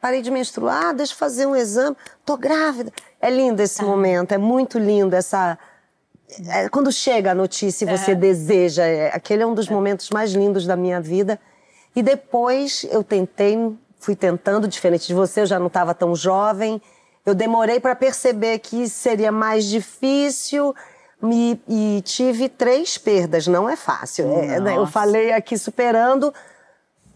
[0.01, 2.91] parei de menstruar, deixa eu fazer um exame, tô grávida.
[3.21, 3.85] É lindo esse ah.
[3.85, 5.57] momento, é muito lindo essa...
[6.49, 10.31] É, quando chega a notícia e você deseja, é, aquele é um dos momentos mais
[10.33, 11.39] lindos da minha vida.
[11.95, 13.55] E depois eu tentei
[14.03, 16.81] fui tentando, diferente de você, eu já não estava tão jovem.
[17.25, 20.75] Eu demorei para perceber que seria mais difícil
[21.21, 23.47] me, e tive três perdas.
[23.47, 24.29] Não é fácil.
[24.29, 26.33] É, né, eu falei aqui superando.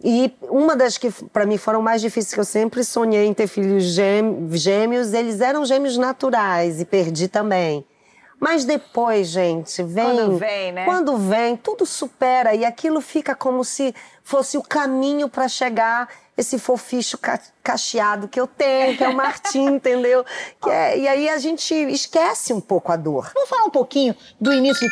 [0.01, 3.47] E uma das que para mim foram mais difíceis que eu sempre sonhei em ter
[3.47, 7.85] filhos gêmeos, eles eram gêmeos naturais e perdi também.
[8.39, 10.05] Mas depois, gente, vem.
[10.05, 10.85] Quando vem, né?
[10.85, 16.59] Quando vem, tudo supera e aquilo fica como se fosse o caminho para chegar esse
[16.59, 20.23] foficho ca cacheado que eu tenho, que é o Martim, entendeu?
[20.61, 23.31] Que é, e aí a gente esquece um pouco a dor.
[23.33, 24.87] Vamos falar um pouquinho do início.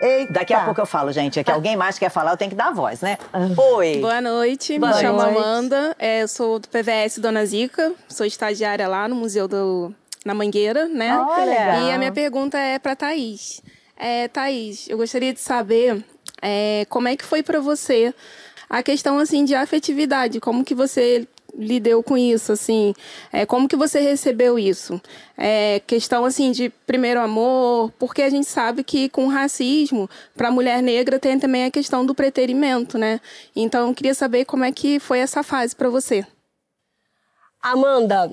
[0.00, 0.32] Eita.
[0.32, 1.38] Daqui a pouco eu falo, gente.
[1.38, 3.18] É que alguém mais quer falar, eu tenho que dar a voz, né?
[3.32, 3.48] Ah.
[3.76, 3.98] Oi.
[4.00, 5.38] Boa noite, Boa me chamo noite.
[5.38, 9.94] Amanda, é, eu sou do PVS Dona Zica, sou estagiária lá no Museu do,
[10.26, 11.16] na Mangueira, né?
[11.16, 11.86] Olha!
[11.86, 13.62] E a minha pergunta é para Thaís.
[13.96, 16.04] É, Thaís, eu gostaria de saber
[16.42, 18.12] é, como é que foi para você
[18.68, 22.92] a questão assim de afetividade, como que você lidou com isso, assim,
[23.32, 25.00] é, como que você recebeu isso?
[25.38, 30.50] É, questão assim de primeiro amor, porque a gente sabe que com racismo, para a
[30.50, 33.20] mulher negra tem também a questão do preterimento, né?
[33.54, 36.26] Então eu queria saber como é que foi essa fase para você.
[37.62, 38.30] Amanda,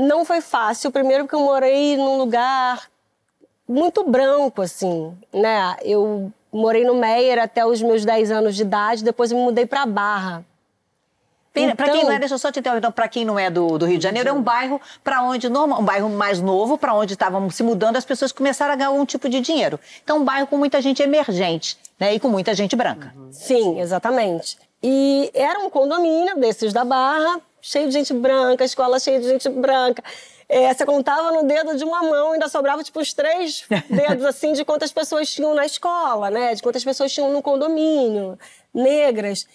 [0.00, 0.90] não foi fácil.
[0.90, 2.88] Primeiro porque eu morei num lugar
[3.68, 5.76] muito branco, assim, né?
[5.82, 9.66] Eu morei no Meier até os meus 10 anos de idade, depois eu me mudei
[9.66, 10.44] pra Barra.
[11.52, 12.78] Pra quem Então- não é, deixa eu só te interromper.
[12.78, 15.48] Então, pra quem não é do, do Rio de Janeiro, é um bairro para onde,
[15.48, 18.88] normal, um bairro mais novo, para onde estavam se mudando, as pessoas começaram a ganhar
[18.90, 19.78] algum tipo de dinheiro.
[20.02, 22.14] Então, um bairro com muita gente emergente, né?
[22.14, 23.12] E com muita gente branca.
[23.32, 24.58] Sim, exatamente.
[24.80, 29.48] E era um condomínio desses da Barra, cheio de gente branca, escola cheia de gente
[29.48, 30.02] branca.
[30.48, 34.52] É, você contava no dedo de uma mão, ainda sobrava tipo os três dedos assim
[34.52, 36.54] de quantas pessoas tinham na escola, né?
[36.54, 38.38] De quantas pessoas tinham no condomínio,
[38.74, 39.46] negras.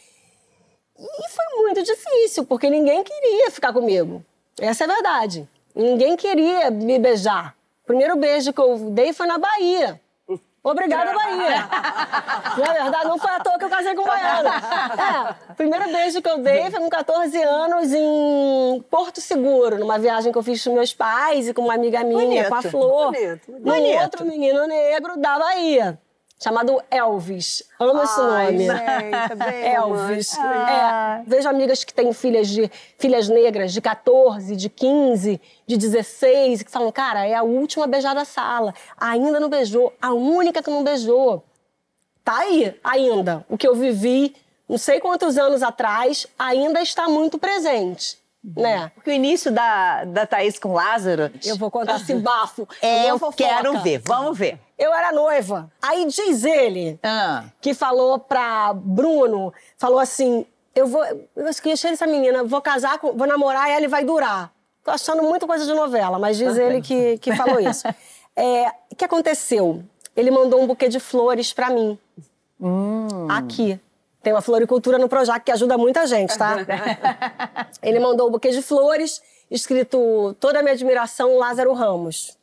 [0.98, 4.24] E foi muito difícil, porque ninguém queria ficar comigo.
[4.60, 5.50] Essa é a verdade.
[5.76, 7.54] Ninguém queria me beijar.
[7.84, 10.00] O primeiro beijo que eu dei foi na Bahia.
[10.66, 11.68] Obrigada, Bahia.
[12.58, 14.50] Na verdade, não foi à toa que eu casei com o baiano.
[14.50, 20.32] É, primeiro beijo que eu dei foi com 14 anos em Porto Seguro, numa viagem
[20.32, 23.12] que eu fiz com meus pais e com uma amiga minha, Bonito, com a Flor.
[23.12, 24.02] bonito, bonito.
[24.02, 26.00] outro menino negro da Bahia,
[26.42, 27.64] chamado Elvis.
[27.80, 28.66] Amo esse nome.
[28.68, 30.34] gente, bem Elvis.
[30.36, 30.70] romântico.
[30.70, 36.64] É, vejo amigas que têm filhas, de, filhas negras de 14, de 15, de 16,
[36.64, 38.74] que falam, cara, é a última a beijar da sala.
[38.98, 41.44] Ainda não beijou, a única que não beijou.
[42.24, 43.46] Tá aí, ainda.
[43.48, 44.36] O que eu vivi,
[44.68, 48.18] não sei quantos anos atrás, ainda está muito presente,
[48.56, 48.92] né?
[48.94, 51.32] Porque o início da, da Thaís com Lázaro.
[51.44, 52.68] Eu vou contar esse bafo.
[52.82, 53.38] É, eu fofoca.
[53.38, 54.02] quero ver.
[54.06, 54.60] Vamos ver.
[54.78, 55.72] Eu era noiva.
[55.82, 57.46] Aí diz ele Ah.
[57.62, 61.04] que falou pra Bruno, falou assim: eu vou.
[61.36, 64.52] Eu achei essa menina, vou casar, com, vou namorar e ela vai durar.
[64.84, 67.84] Tô achando muita coisa de novela, mas diz ele que, que falou isso.
[68.38, 69.82] É, o que aconteceu?
[70.14, 71.98] Ele mandou um buquê de flores pra mim.
[73.30, 73.80] Aqui.
[74.26, 76.58] Tem uma floricultura no Projac que ajuda muita gente, tá?
[77.80, 82.36] Ele mandou um buquê de flores, escrito toda a minha admiração, Lázaro Ramos.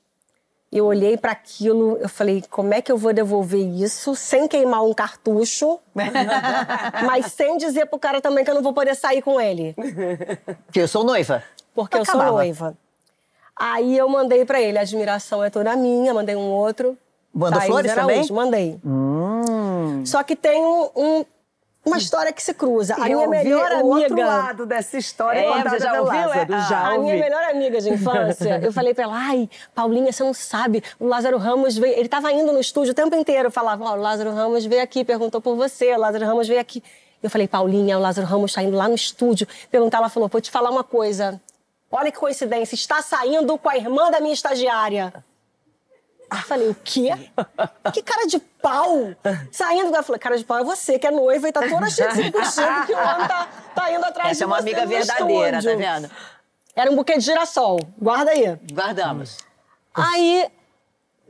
[0.71, 4.47] E eu olhei para aquilo, eu falei, como é que eu vou devolver isso sem
[4.47, 5.81] queimar um cartucho,
[7.05, 9.75] mas sem dizer pro cara também que eu não vou poder sair com ele,
[10.66, 11.42] Porque eu sou noiva.
[11.75, 12.79] porque eu sou noiva.
[13.57, 16.97] Aí eu mandei para ele, a admiração é toda minha, mandei um outro.
[17.35, 18.33] Mandou Thaís flores Araújo, também?
[18.33, 18.81] Mandei.
[18.85, 20.05] Hum.
[20.07, 21.25] Só que tem um- um-
[21.85, 22.95] uma história que se cruza.
[22.95, 24.27] A Eu minha melhor o outro amiga.
[24.27, 26.21] lado dessa história É, contada você já ouviu?
[26.29, 26.55] Lázaro.
[26.55, 30.23] É, já a minha melhor amiga de infância, eu falei pra ela, ai, Paulinha, você
[30.23, 33.51] não sabe, o Lázaro Ramos veio, ele tava indo no estúdio o tempo inteiro, eu
[33.53, 36.83] falava, ó, o Lázaro Ramos veio aqui, perguntou por você, o Lázaro Ramos veio aqui.
[37.23, 40.40] Eu falei, Paulinha, o Lázaro Ramos tá indo lá no estúdio, perguntar, ela falou, vou
[40.40, 41.40] te falar uma coisa,
[41.90, 45.12] olha que coincidência, está saindo com a irmã da minha estagiária.
[46.33, 47.11] Eu falei, o quê?
[47.92, 49.14] Que cara de pau!
[49.51, 52.09] Saindo, ela falou, cara de pau é você, que é noiva e tá toda cheia
[52.09, 54.87] de circunstância que o homem tá, tá indo atrás Essa de é uma você amiga
[54.87, 55.79] verdadeira, estúdio.
[55.79, 56.11] tá vendo?
[56.75, 57.79] Era um buquê de girassol.
[58.01, 58.59] Guarda aí.
[58.73, 59.37] Guardamos.
[59.95, 60.49] Aí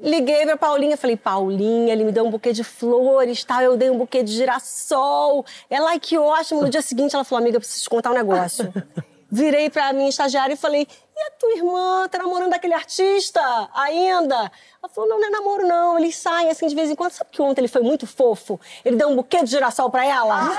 [0.01, 3.91] liguei pra Paulinha, falei, Paulinha, ele me deu um buquê de flores, tal, eu dei
[3.91, 5.45] um buquê de girassol.
[5.71, 6.63] Ela, ai, que ótimo.
[6.63, 8.73] No dia seguinte ela falou, amiga, eu preciso te contar um negócio.
[9.31, 10.87] Virei pra minha estagiária e falei,
[11.23, 13.41] e a tua irmã, tá namorando aquele artista
[13.75, 14.35] ainda?
[14.83, 17.13] Ela falou, não, não é namoro não, eles saem assim de vez em quando.
[17.13, 18.61] Sabe que ontem ele foi muito fofo?
[18.85, 20.51] Ele deu um buquê de girassol pra ela?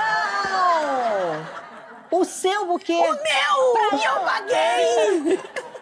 [2.10, 2.92] O seu buquê.
[2.94, 3.72] O meu!
[3.72, 5.40] Pra mim eu paguei!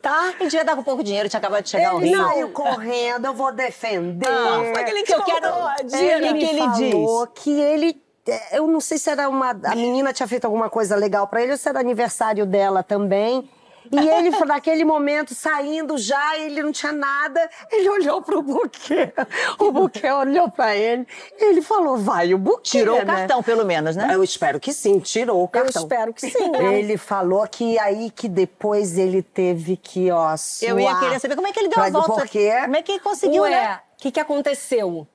[0.00, 0.28] Tá?
[0.38, 2.24] Ele devia dar com pouco dinheiro, tinha acabado de chegar ao Ele Rio.
[2.24, 4.28] saiu correndo, eu vou defender.
[4.28, 5.48] Ah, foi que ele te eu quero.
[5.48, 5.96] o que, que
[6.44, 8.02] ele falou que ele.
[8.30, 9.50] É, Eu não sei se era uma.
[9.50, 13.48] A menina tinha feito alguma coisa legal pra ele ou se era aniversário dela também.
[13.90, 19.12] E ele, naquele momento, saindo já, ele não tinha nada, ele olhou pro buquê.
[19.58, 21.06] O buquê olhou pra ele,
[21.38, 23.04] ele falou, vai o buquê, Tirou o né?
[23.04, 24.08] cartão, pelo menos, né?
[24.12, 25.82] Eu espero que sim, tirou o cartão.
[25.82, 26.78] espero que sim, né?
[26.78, 30.70] Ele falou que aí que depois ele teve que, ó, suar.
[30.70, 32.12] Eu ia querer saber como é que ele deu a volta.
[32.12, 33.80] Porque Como é que ele conseguiu, Ué, né?
[33.96, 35.06] o que, que aconteceu?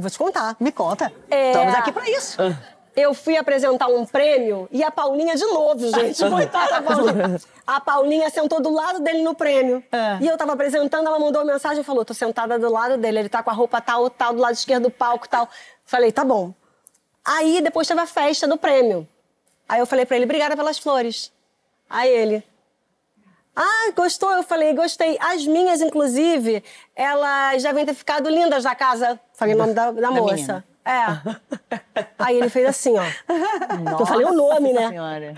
[0.00, 0.56] Eu vou te contar.
[0.58, 1.12] Me conta.
[1.30, 1.50] É.
[1.50, 2.38] Estamos aqui pra isso.
[2.96, 6.18] Eu fui apresentar um prêmio e a Paulinha de novo, gente.
[6.28, 7.40] Coitada da Paulinha.
[7.66, 9.84] A Paulinha sentou do lado dele no prêmio.
[9.92, 10.16] É.
[10.22, 13.18] E eu tava apresentando, ela mandou uma mensagem e falou: tô sentada do lado dele,
[13.18, 15.48] ele tá com a roupa tal, tal, do lado esquerdo do palco tal.
[15.84, 16.54] Falei, tá bom.
[17.22, 19.06] Aí depois teve a festa do prêmio.
[19.68, 21.30] Aí eu falei pra ele, obrigada pelas flores.
[21.90, 22.42] Aí ele.
[23.54, 24.30] Ah, gostou?
[24.30, 25.18] Eu falei, gostei.
[25.20, 26.62] As minhas, inclusive,
[26.94, 29.18] elas devem ter ficado lindas na casa.
[29.34, 30.34] Falei o nome da, da moça.
[30.34, 30.64] menina.
[30.84, 31.80] É.
[32.18, 33.98] Aí ele fez assim, ó.
[34.00, 34.88] eu falei o nome, né?
[34.88, 35.34] Senhora.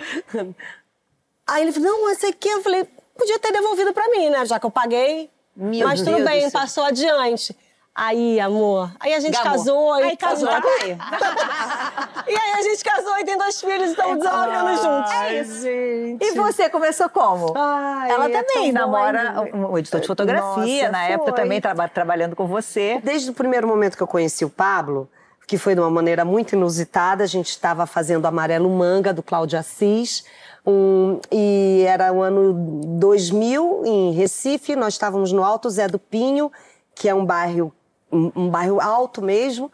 [1.47, 2.85] Aí ele falou, não, esse aqui, eu falei,
[3.17, 4.45] podia ter devolvido pra mim, né?
[4.47, 5.31] Já que eu paguei.
[5.55, 6.61] Meu Mas tudo Deus bem, do céu.
[6.61, 7.57] passou adiante.
[7.95, 9.53] Aí, amor, aí a gente Gamou.
[9.53, 10.01] casou.
[10.01, 12.25] e Aí casou, tá- tá.
[12.27, 15.13] E aí a gente casou e tem dois filhos, estamos 19 anos juntos.
[15.13, 15.67] É isso.
[15.69, 17.53] E você começou como?
[17.55, 19.55] Ai, Ela também namora hein?
[19.55, 21.41] um editor de fotografia, Nossa, na época foi.
[21.43, 22.99] também traba- trabalhando com você.
[23.05, 25.07] Desde o primeiro momento que eu conheci o Pablo,
[25.47, 29.59] que foi de uma maneira muito inusitada, a gente estava fazendo Amarelo Manga, do Cláudio
[29.59, 30.25] Assis,
[30.67, 32.55] um, e era o ano
[32.99, 36.51] 2000, em Recife, nós estávamos no Alto Zé do Pinho,
[36.95, 37.73] que é um bairro,
[38.13, 39.71] um, um bairro alto mesmo,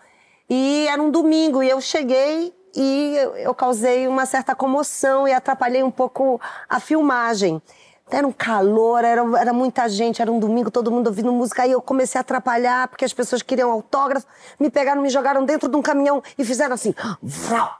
[0.49, 5.83] e era um domingo, e eu cheguei e eu, causei uma certa comoção e atrapalhei
[5.83, 7.61] um pouco a filmagem.
[8.11, 11.65] Era um calor, era, era muita gente, era um domingo, todo mundo ouvindo música.
[11.65, 14.27] Aí eu comecei a atrapalhar, porque as pessoas queriam autógrafo.
[14.59, 16.95] Me pegaram, me jogaram dentro de um caminhão e fizeram assim.
[17.23, 17.71] Vrau,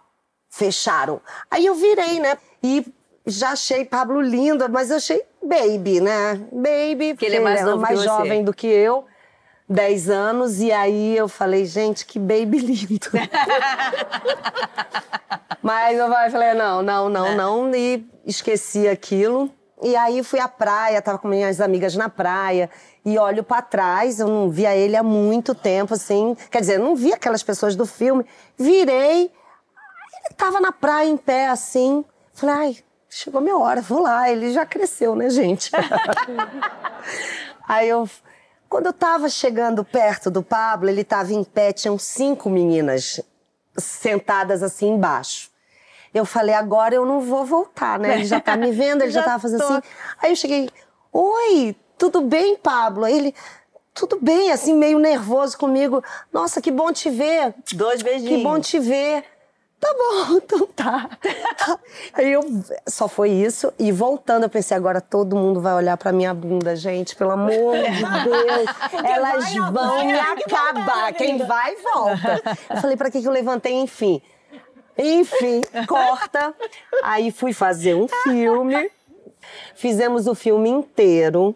[0.51, 1.21] fecharam.
[1.51, 2.37] Aí eu virei, né?
[2.63, 2.85] E
[3.25, 6.35] já achei Pablo lindo, mas eu achei baby, né?
[6.53, 9.07] Baby, porque ele é mais era novo que mais jovem do que eu.
[9.69, 13.11] 10 anos, e aí eu falei, gente, que baby lindo.
[15.63, 19.51] Mas eu falei, não, não, não, não, e esqueci aquilo.
[19.83, 22.69] E aí fui à praia, tava com minhas amigas na praia,
[23.05, 26.37] e olho pra trás, eu não via ele há muito tempo, assim.
[26.51, 28.27] Quer dizer, eu não via aquelas pessoas do filme.
[28.57, 29.31] Virei,
[30.25, 32.05] ele tava na praia em pé, assim.
[32.35, 32.77] Falei, ai,
[33.09, 34.31] chegou minha hora, vou lá.
[34.31, 35.71] Ele já cresceu, né, gente?
[37.69, 38.09] Aí eu.
[38.69, 43.21] Quando eu tava chegando perto do Pablo, ele tava em pé, tinham cinco meninas
[43.77, 45.51] sentadas assim embaixo.
[46.13, 48.15] Eu falei, agora eu não vou voltar, né?
[48.15, 49.73] Ele já tá me vendo, ele já, Já tava fazendo tô.
[49.73, 49.83] assim.
[50.21, 50.71] Aí eu cheguei,
[51.13, 53.05] oi, tudo bem, Pablo?
[53.05, 53.35] Aí ele,
[53.95, 56.03] tudo bem, assim, meio nervoso comigo.
[56.33, 57.55] Nossa, que bom te ver.
[57.73, 58.37] Dois beijinhos.
[58.37, 59.25] Que bom te ver.
[59.81, 61.09] Tá bom, então tá.
[62.13, 62.41] Aí eu
[62.89, 66.75] só foi isso e voltando eu pensei agora todo mundo vai olhar pra minha bunda,
[66.75, 69.05] gente, pelo amor de Deus.
[69.05, 71.13] Elas vai vão me voltar, acabar.
[71.13, 72.43] Quem vai volta.
[72.71, 74.21] Eu falei pra que que eu levantei, enfim.
[74.97, 76.53] Enfim, corta.
[77.05, 78.91] Aí fui fazer um filme.
[79.77, 81.55] Fizemos o filme inteiro.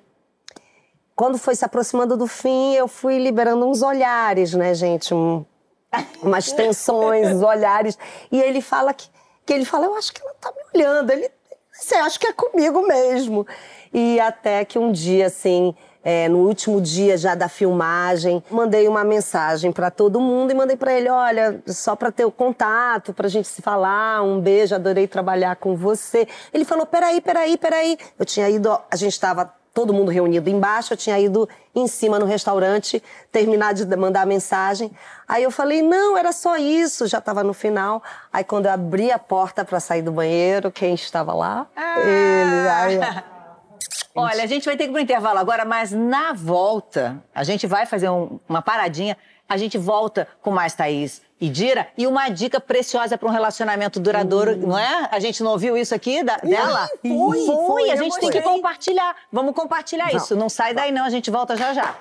[1.17, 5.13] Quando foi se aproximando do fim, eu fui liberando uns olhares, né, gente?
[5.13, 5.45] Um-
[6.23, 7.99] umas tensões, os olhares.
[8.31, 9.09] E ele fala que,
[9.45, 11.11] que ele fala, eu acho que ela tá me olhando.
[11.11, 11.31] Ele,
[11.73, 13.47] você acha que é comigo mesmo?
[13.93, 15.75] E até que um dia, assim,
[16.05, 20.77] é, no último dia já da filmagem, mandei uma mensagem pra todo mundo e mandei
[20.77, 25.07] pra ele, olha, só pra ter o contato, pra gente se falar, um beijo, adorei
[25.07, 26.27] trabalhar com você.
[26.53, 27.99] Ele falou, peraí, peraí, peraí.
[28.19, 32.19] Eu tinha ido, a gente tava todo mundo reunido embaixo, eu tinha ido em cima
[32.19, 34.91] no restaurante, terminar de mandar a mensagem.
[35.27, 38.03] Aí eu falei, não, era só isso, já estava no final.
[38.33, 41.67] Aí quando eu abri a porta para sair do banheiro, quem estava lá?
[41.77, 42.69] Ele.
[42.69, 42.99] Aí.
[44.15, 47.67] Olha, a gente vai ter que ir pro intervalo agora, mas na volta, a gente
[47.67, 49.17] vai fazer um- uma paradinha.
[49.53, 54.01] A gente volta com mais Thaís e Dira e uma dica preciosa para um relacionamento
[54.01, 55.09] duradouro, não é?
[55.11, 56.89] A gente não ouviu isso aqui da- dela?
[57.03, 59.15] foi, foi, a eu gente tem que compartilhar.
[59.31, 60.35] Vamos compartilhar isso.
[60.35, 61.95] Não sai daí não, a gente volta já já.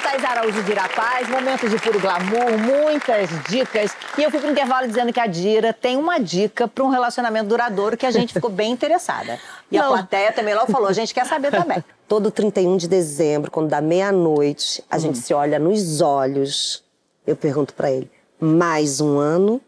[0.00, 3.92] Thais Araújo de Irapaz, momento de puro glamour, muitas dicas.
[4.16, 7.48] E eu fui pro intervalo dizendo que a Dira tem uma dica para um relacionamento
[7.48, 9.38] duradouro que a gente ficou bem interessada.
[9.70, 9.92] E a Não.
[9.92, 11.84] plateia também logo falou, a gente quer saber também.
[12.08, 16.82] Todo 31 de dezembro, quando dá meia-noite, a gente se olha nos olhos.
[17.26, 19.60] Eu pergunto pra ele: mais um ano?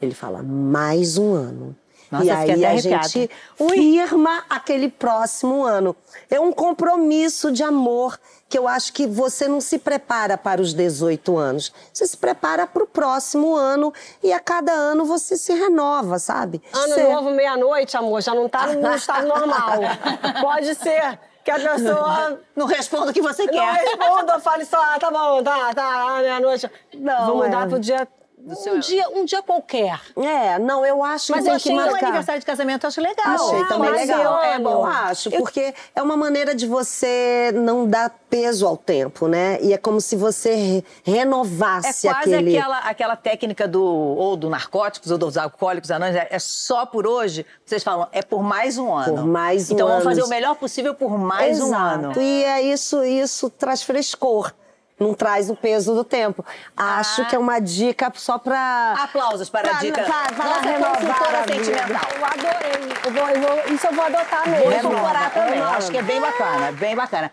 [0.00, 1.76] Ele fala: mais um ano.
[2.10, 5.94] Nossa, e aí a gente firma aquele próximo ano.
[6.30, 8.18] É um compromisso de amor
[8.48, 11.72] que eu acho que você não se prepara para os 18 anos.
[11.92, 13.92] Você se prepara para o próximo ano
[14.22, 16.62] e a cada ano você se renova, sabe?
[16.72, 19.78] Ano Você- novo, meia-noite, amor, já não tá no estado normal.
[20.40, 23.72] Pode ser que a pessoa Não responda o que você não quer.
[23.72, 26.70] responda, eu fale só, ah, tá bom, tá, tá, meia-noite.
[26.94, 27.68] Não, Vou mudar é.
[27.68, 28.08] pro dia,
[28.46, 30.00] um dia, um dia qualquer.
[30.16, 32.06] É, não, eu acho Mas que eu tem que achei o marcar.
[32.06, 33.26] aniversário de casamento, eu acho legal.
[33.34, 34.22] Achei também mas legal.
[34.22, 39.26] eu É, eu acho, porque é uma maneira de você não dar peso ao tempo,
[39.28, 39.58] né?
[39.60, 42.56] E é como se você re- É renovasse quase aquele...
[42.58, 47.06] aquela, aquela técnica do ou do narcóticos ou dos alcoólicos anônimos, é é só por
[47.06, 47.44] hoje.
[47.64, 49.14] Vocês falam, é por mais um ano.
[49.14, 50.10] Por mais um Então vamos ano.
[50.10, 52.04] fazer o melhor possível por mais um Exato.
[52.06, 52.20] ano.
[52.20, 54.52] E é isso, isso traz frescor.
[54.98, 56.44] Não traz o peso do tempo.
[56.76, 57.24] Acho Ah.
[57.26, 58.94] que é uma dica só pra.
[59.04, 60.02] Aplausos para a Pra- dica.
[60.02, 62.10] pra- pra Nossa renovar consultora a sentimental.
[62.16, 62.96] Eu adorei.
[63.04, 64.64] Eu vou, eu vou- isso eu vou adotar mesmo.
[64.64, 65.50] Vou incorporar também.
[65.54, 65.76] renova.
[65.76, 67.32] Acho que é bem bacana, bem bacana.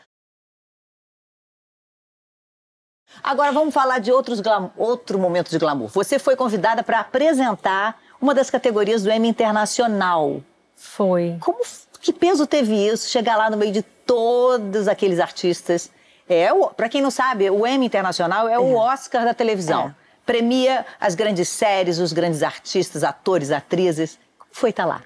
[3.23, 5.89] Agora vamos falar de outros glam- outro momento de glamour.
[5.89, 10.41] Você foi convidada para apresentar uma das categorias do Emmy Internacional.
[10.75, 11.37] Foi.
[11.39, 11.59] Como,
[12.01, 13.09] que peso teve isso?
[13.09, 15.89] Chegar lá no meio de todos aqueles artistas.
[16.27, 19.93] É, para quem não sabe, o Emmy Internacional é o Oscar da televisão.
[20.25, 24.17] Premia as grandes séries, os grandes artistas, atores, atrizes.
[24.51, 25.03] Foi estar lá?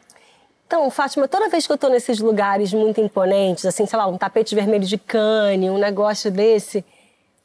[0.66, 4.18] Então, Fátima, toda vez que eu tô nesses lugares muito imponentes, assim, sei lá, um
[4.18, 6.86] tapete vermelho de cane, um negócio desse,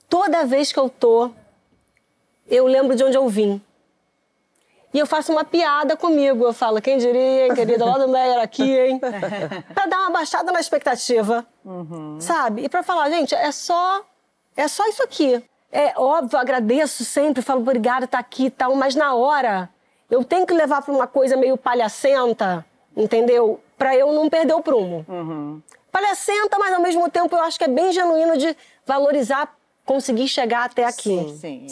[0.08, 1.30] toda vez que eu tô,
[2.46, 3.60] eu lembro de onde eu vim.
[4.94, 6.44] E eu faço uma piada comigo.
[6.44, 9.00] Eu falo, quem diria, hein, querida, lá do Meyer aqui, hein?
[9.74, 11.44] pra dar uma baixada na expectativa,
[12.20, 12.62] sabe?
[12.62, 14.02] E pra falar, gente, é só,
[14.56, 15.42] é só isso aqui.
[15.72, 19.68] É óbvio, agradeço sempre, falo obrigada, tá aqui e tal, mas na hora
[20.08, 22.64] eu tenho que levar pra uma coisa meio palhacenta,
[22.96, 23.60] entendeu?
[23.76, 25.04] Pra eu não perder o prumo.
[25.90, 29.52] Palhacenta, mas ao mesmo tempo eu acho que é bem genuíno de valorizar,
[29.84, 31.68] conseguir chegar até aqui, Sim, sim, é.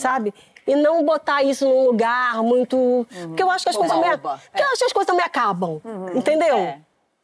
[0.67, 3.07] E não botar isso num lugar muito.
[3.29, 4.13] Porque eu acho que as coisas também.
[4.13, 5.81] Oba-oba, Porque eu acho que as coisas também acabam.
[6.15, 6.57] Entendeu?
[6.59, 6.79] É.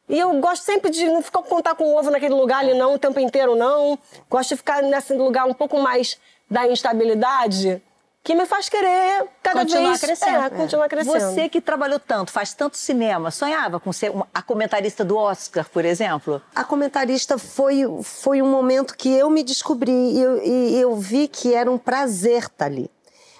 [0.09, 2.95] E eu gosto sempre de não ficar contar com o ovo naquele lugar ali, não,
[2.95, 3.97] o tempo inteiro, não.
[4.29, 6.17] Gosto de ficar nesse lugar um pouco mais
[6.49, 7.81] da instabilidade,
[8.23, 10.45] que me faz querer cada continuar vez crescendo.
[10.45, 11.19] É, continuar crescendo.
[11.19, 15.67] Você que trabalhou tanto, faz tanto cinema, sonhava com ser uma- a comentarista do Oscar,
[15.69, 16.41] por exemplo?
[16.55, 21.27] A comentarista foi, foi um momento que eu me descobri e eu, e eu vi
[21.27, 22.89] que era um prazer estar ali.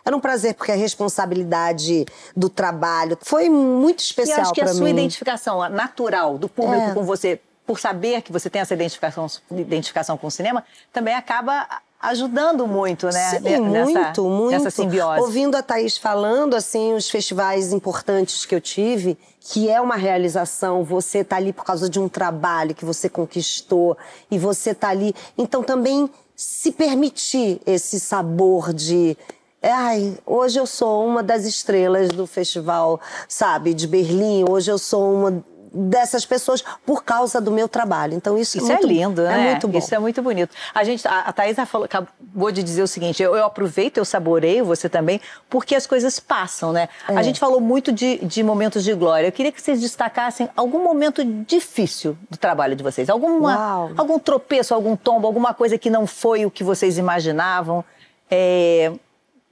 [0.06, 4.66] Era um prazer porque a responsabilidade do trabalho foi muito E especial acho que a
[4.66, 4.92] para sua mim.
[4.92, 6.94] identificação natural do público É.
[6.94, 11.68] com você, por saber que você tem essa identificação, identificação com o cinema, também acaba
[12.02, 13.30] ajudando muito, né?
[13.32, 14.52] Sim, ne- nessa, muito, muito.
[14.52, 15.22] Nessa simbiose.
[15.22, 20.84] Ouvindo a Thaís falando, assim, os festivais importantes que eu tive, que é uma realização,
[20.86, 23.98] você tá ali por causa de um trabalho que você conquistou
[24.32, 25.14] e você tá ali.
[25.38, 29.18] Então também se permitir esse sabor de.
[29.62, 34.46] Ai, hoje eu sou uma das estrelas do festival, sabe, de Berlim.
[34.50, 38.14] Hoje eu sou uma dessas pessoas por causa do meu trabalho.
[38.14, 39.48] Então isso, Isso é, é, muito, lindo, né?
[39.48, 39.78] É muito bom.
[39.78, 40.56] Isso é muito bonito.
[40.74, 44.06] A gente, a, a Thaisa falou, acabou de dizer o seguinte: eu, eu aproveito, eu
[44.06, 46.88] saboreio, você também, porque as coisas passam, né?
[47.08, 47.16] É.
[47.16, 49.28] A gente falou muito de, de momentos de glória.
[49.28, 53.10] Eu queria que vocês destacassem algum momento difícil do trabalho de vocês.
[53.10, 53.92] Alguma, Uau.
[53.98, 57.84] algum tropeço, algum tombo, alguma coisa que não foi o que vocês imaginavam.
[58.32, 58.92] É,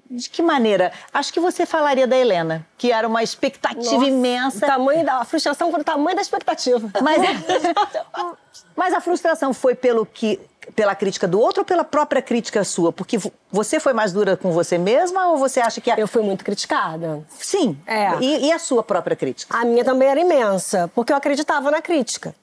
[0.10, 0.92] de que maneira?
[1.14, 4.66] Acho que você falaria da Helena, que era uma expectativa Nossa, imensa.
[4.66, 6.90] O tamanho da a frustração foi o tamanho da expectativa.
[7.02, 7.22] Mas,
[8.76, 10.40] mas a frustração foi pelo que,
[10.76, 12.92] pela crítica do outro ou pela própria crítica sua?
[12.94, 15.92] Porque vo- você foi mais dura com você mesma ou você acha que...
[15.92, 15.98] A...
[15.98, 17.24] Eu fui muito criticada.
[17.38, 17.78] Sim.
[17.86, 18.18] É.
[18.22, 19.58] E, e a sua própria crítica?
[19.58, 22.34] A minha também era imensa, porque eu acreditava na crítica,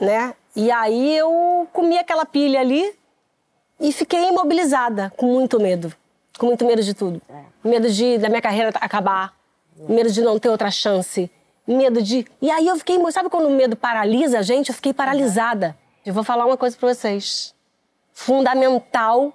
[0.00, 0.34] né?
[0.54, 2.94] E aí eu comi aquela pilha ali
[3.78, 5.92] e fiquei imobilizada, com muito medo.
[6.38, 7.20] Com muito medo de tudo.
[7.64, 9.34] Medo de da minha carreira acabar,
[9.88, 11.30] medo de não ter outra chance,
[11.66, 12.26] medo de...
[12.40, 12.98] E aí eu fiquei...
[13.10, 14.68] Sabe quando o medo paralisa a gente?
[14.68, 15.76] Eu fiquei paralisada.
[16.04, 17.54] Eu vou falar uma coisa pra vocês.
[18.12, 19.32] Fundamental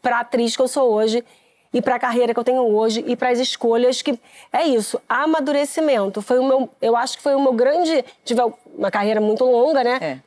[0.00, 1.24] pra atriz que eu sou hoje
[1.72, 4.18] e para a carreira que eu tenho hoje e para as escolhas que
[4.52, 8.42] é isso amadurecimento foi o meu eu acho que foi o meu grande tive
[8.76, 10.18] uma carreira muito longa né É.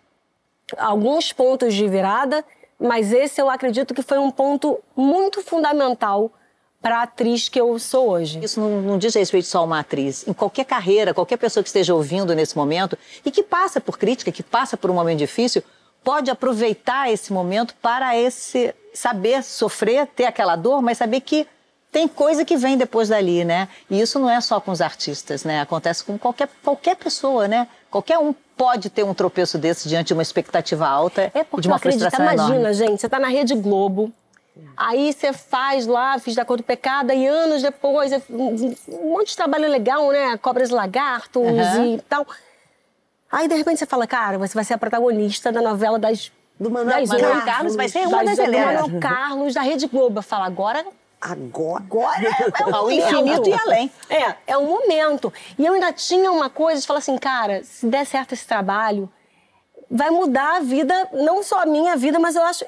[0.78, 2.44] alguns pontos de virada
[2.80, 6.32] mas esse eu acredito que foi um ponto muito fundamental
[6.82, 9.80] para a atriz que eu sou hoje Isso não, não diz respeito só a uma
[9.80, 10.28] atriz.
[10.28, 14.32] Em qualquer carreira, qualquer pessoa que esteja ouvindo nesse momento e que passa por crítica,
[14.32, 15.64] que passa por um momento difícil,
[16.04, 21.48] pode aproveitar esse momento para esse saber sofrer, ter aquela dor, mas saber que
[21.96, 23.70] tem coisa que vem depois dali, né?
[23.90, 25.62] E isso não é só com os artistas, né?
[25.62, 27.70] Acontece com qualquer, qualquer pessoa, né?
[27.90, 31.68] Qualquer um pode ter um tropeço desse diante de uma expectativa alta É porque de
[31.70, 32.10] uma acredita.
[32.10, 32.74] frustração Imagina, enorme.
[32.74, 34.12] gente, você tá na Rede Globo.
[34.76, 39.30] Aí você faz lá, fiz da cor do pecado, e anos depois, é um monte
[39.30, 40.36] de trabalho legal, né?
[40.36, 41.86] Cobras e lagartos Aham.
[41.86, 42.28] e tal.
[43.32, 46.30] Aí, de repente, você fala, cara, você vai ser a protagonista da novela das...
[46.60, 47.36] Do Manuel das Carlos.
[47.36, 47.46] oito.
[47.46, 48.82] Carlos vai ser uma das do eleras.
[48.82, 50.20] Manuel Carlos, da Rede Globo.
[50.20, 50.86] Eu falo, agora...
[51.32, 51.84] Agora.
[51.90, 53.04] Agora é o Ao momento.
[53.06, 53.92] infinito e além.
[54.10, 55.34] É, é um momento.
[55.58, 59.10] E eu ainda tinha uma coisa de falar assim, cara, se der certo esse trabalho,
[59.90, 62.66] vai mudar a vida, não só a minha vida, mas eu acho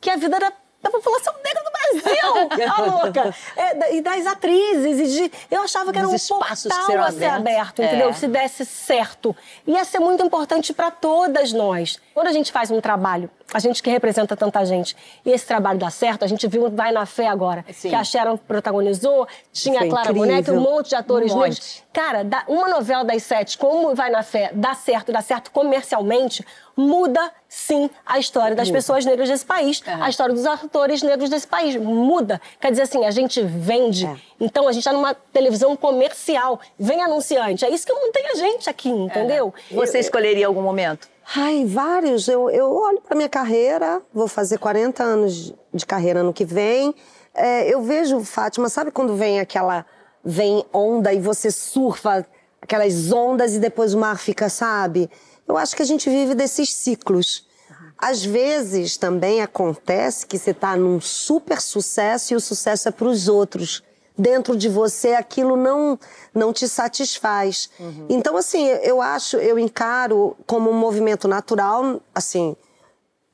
[0.00, 0.52] que a vida da,
[0.82, 3.34] da população negra do Brasil, a louca.
[3.56, 5.00] É, da- e das atrizes.
[5.00, 7.86] E de, eu achava que era um espaços que portal a ser aberto, É.
[7.86, 8.14] entendeu?
[8.14, 9.34] Se desse certo.
[9.66, 11.98] Ia ser muito importante para todas nós.
[12.18, 15.78] Quando a gente faz um trabalho, a gente que representa tanta gente, e esse trabalho
[15.78, 17.90] dá certo, a gente viu Vai na Fé agora, Sim.
[17.90, 20.12] que a Sharon protagonizou, tinha Foi a Clara.
[20.12, 21.84] Bonetti, um monte de atores Um negros.
[21.92, 26.44] Cara, uma novela das sete, como Vai na Fé, dá certo, dá certo comercialmente,
[26.76, 31.46] muda sim a história das pessoas negras desse país, a história dos atores negros desse
[31.46, 31.76] país.
[31.76, 32.40] Muda.
[32.60, 34.06] Quer dizer assim, a gente vende.
[34.06, 34.16] É.
[34.40, 36.60] Então a gente está numa televisão comercial.
[36.76, 37.64] Vem anunciante.
[37.64, 39.54] É isso que mantém a gente aqui, entendeu?
[39.70, 41.08] Você escolheria algum momento?
[41.34, 42.26] Ai, vários.
[42.26, 46.94] Eu, eu olho para minha carreira, vou fazer 40 anos de carreira ano que vem.
[47.34, 49.84] É, eu vejo, Fátima, sabe quando vem aquela.
[50.24, 52.26] vem onda e você surfa
[52.62, 55.10] aquelas ondas e depois o mar fica, sabe?
[55.46, 57.46] Eu acho que a gente vive desses ciclos.
[57.98, 63.08] Às vezes também acontece que você está num super sucesso e o sucesso é para
[63.08, 63.82] os outros.
[64.18, 65.98] Dentro de você aquilo não
[66.34, 67.70] não te satisfaz.
[68.08, 72.56] Então assim, eu acho, eu encaro como um movimento natural, assim,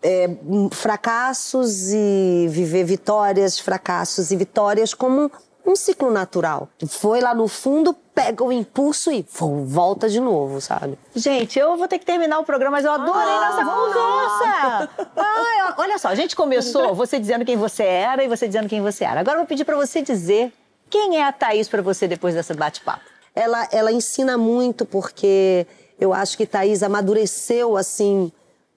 [0.03, 0.29] é,
[0.71, 5.31] fracassos e viver vitórias, fracassos e vitórias como
[5.67, 6.69] um ciclo natural.
[6.87, 9.27] Foi lá no fundo, pega o impulso e
[9.65, 10.99] volta de novo, sabe?
[11.17, 13.51] Gente, eu vou ter que terminar o programa, mas eu adorei Ah!
[13.51, 15.07] nossa conversa.
[15.17, 18.83] Ó, olha só, a gente começou você dizendo quem você era e você dizendo quem
[18.83, 19.21] você era.
[19.21, 20.53] Agora eu vou pedir pra você dizer
[20.91, 23.05] quem é a Thaís pra você depois dessa bate-papo.
[23.35, 25.67] ela, ela ensina muito porque
[25.99, 28.31] eu acho que Thaís amadureceu assim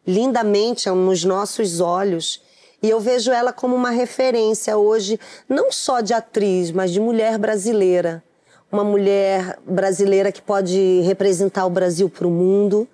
[0.06, 2.42] lindamente nos nossos olhos.
[2.82, 7.38] E eu vejo ela como uma referência hoje, não só de atriz, mas de mulher
[7.38, 8.24] brasileira.
[8.72, 12.88] Uma mulher brasileira que pode representar o Brasil para o mundo.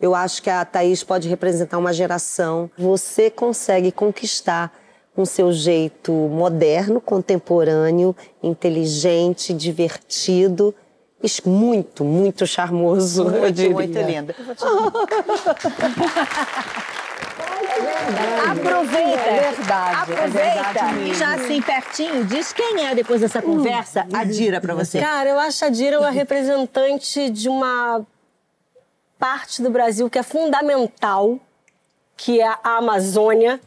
[0.00, 2.70] Eu acho que a Thaís pode representar uma geração.
[2.76, 4.72] Você consegue conquistar
[5.14, 10.74] com seu jeito moderno, contemporâneo, inteligente, divertido,
[11.44, 13.70] muito, muito charmoso, eu Muito, diria.
[13.72, 14.34] muito linda.
[18.50, 23.40] Aproveita, É verdade, é aproveita verdade e já assim pertinho diz quem é depois dessa
[23.42, 24.98] conversa a Dira pra você.
[25.00, 28.04] Cara, eu acho a Dira uma representante de uma
[29.18, 31.38] parte do Brasil que é fundamental,
[32.16, 33.60] que é a Amazônia,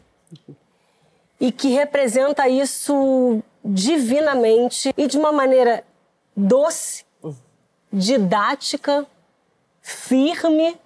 [1.40, 5.84] e que representa isso divinamente e de uma maneira
[6.36, 7.04] doce,
[7.92, 9.06] didática,
[9.80, 10.76] firme,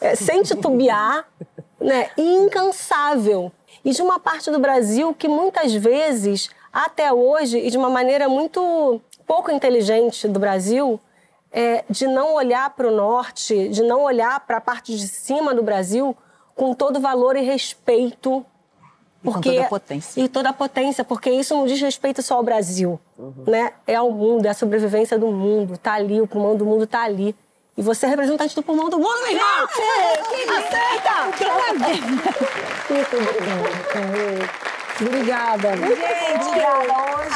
[0.00, 1.28] é, sem titubear,
[1.80, 3.52] né, e incansável.
[3.84, 8.28] E de uma parte do Brasil que muitas vezes, até hoje, e de uma maneira
[8.28, 11.00] muito pouco inteligente do Brasil,
[11.52, 15.54] é, de não olhar para o norte, de não olhar para a parte de cima
[15.54, 16.16] do Brasil
[16.54, 18.44] com todo valor e respeito.
[19.24, 20.20] Com toda a potência.
[20.20, 22.98] E toda a potência, porque isso não diz respeito só ao Brasil,
[23.46, 23.72] né?
[23.86, 27.02] É ao mundo, é a sobrevivência do mundo, tá ali, o pulmão do mundo tá
[27.02, 27.34] ali.
[27.76, 29.68] E você é representante do pulmão do mundo, meu irmão!
[35.00, 35.70] Obrigada.
[35.76, 36.60] Gente,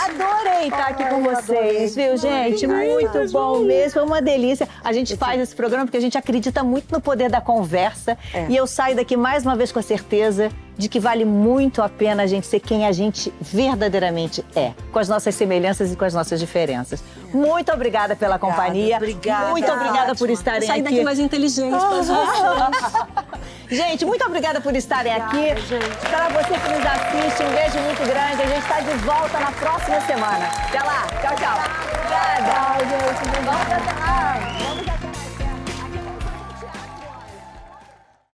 [0.04, 2.66] adorei estar aqui com vocês, viu, gente?
[2.66, 4.68] Muito bom mesmo, foi uma delícia.
[4.82, 8.18] A gente faz esse programa porque a gente acredita muito no poder da conversa.
[8.50, 11.88] E eu saio daqui mais uma vez com a certeza de que vale muito a
[11.88, 16.04] pena a gente ser quem a gente verdadeiramente é, com as nossas semelhanças e com
[16.04, 17.02] as nossas diferenças.
[17.32, 18.96] Muito obrigada pela companhia.
[18.96, 19.50] obrigada.
[19.50, 20.82] Muito obrigada por estarem aqui.
[20.82, 23.34] daqui mais inteligente gente.
[23.70, 25.54] Gente, muito obrigada por estarem aqui.
[26.08, 28.42] Para você que nos assiste, um beijo muito grande.
[28.42, 30.46] A gente está de volta na próxima semana.
[30.46, 31.06] Até lá.
[31.22, 31.58] Tchau, tchau.
[31.94, 32.50] Obrigada.
[32.52, 33.28] Tchau, gente.
[33.72, 34.38] Até lá.
[34.68, 34.93] Vamos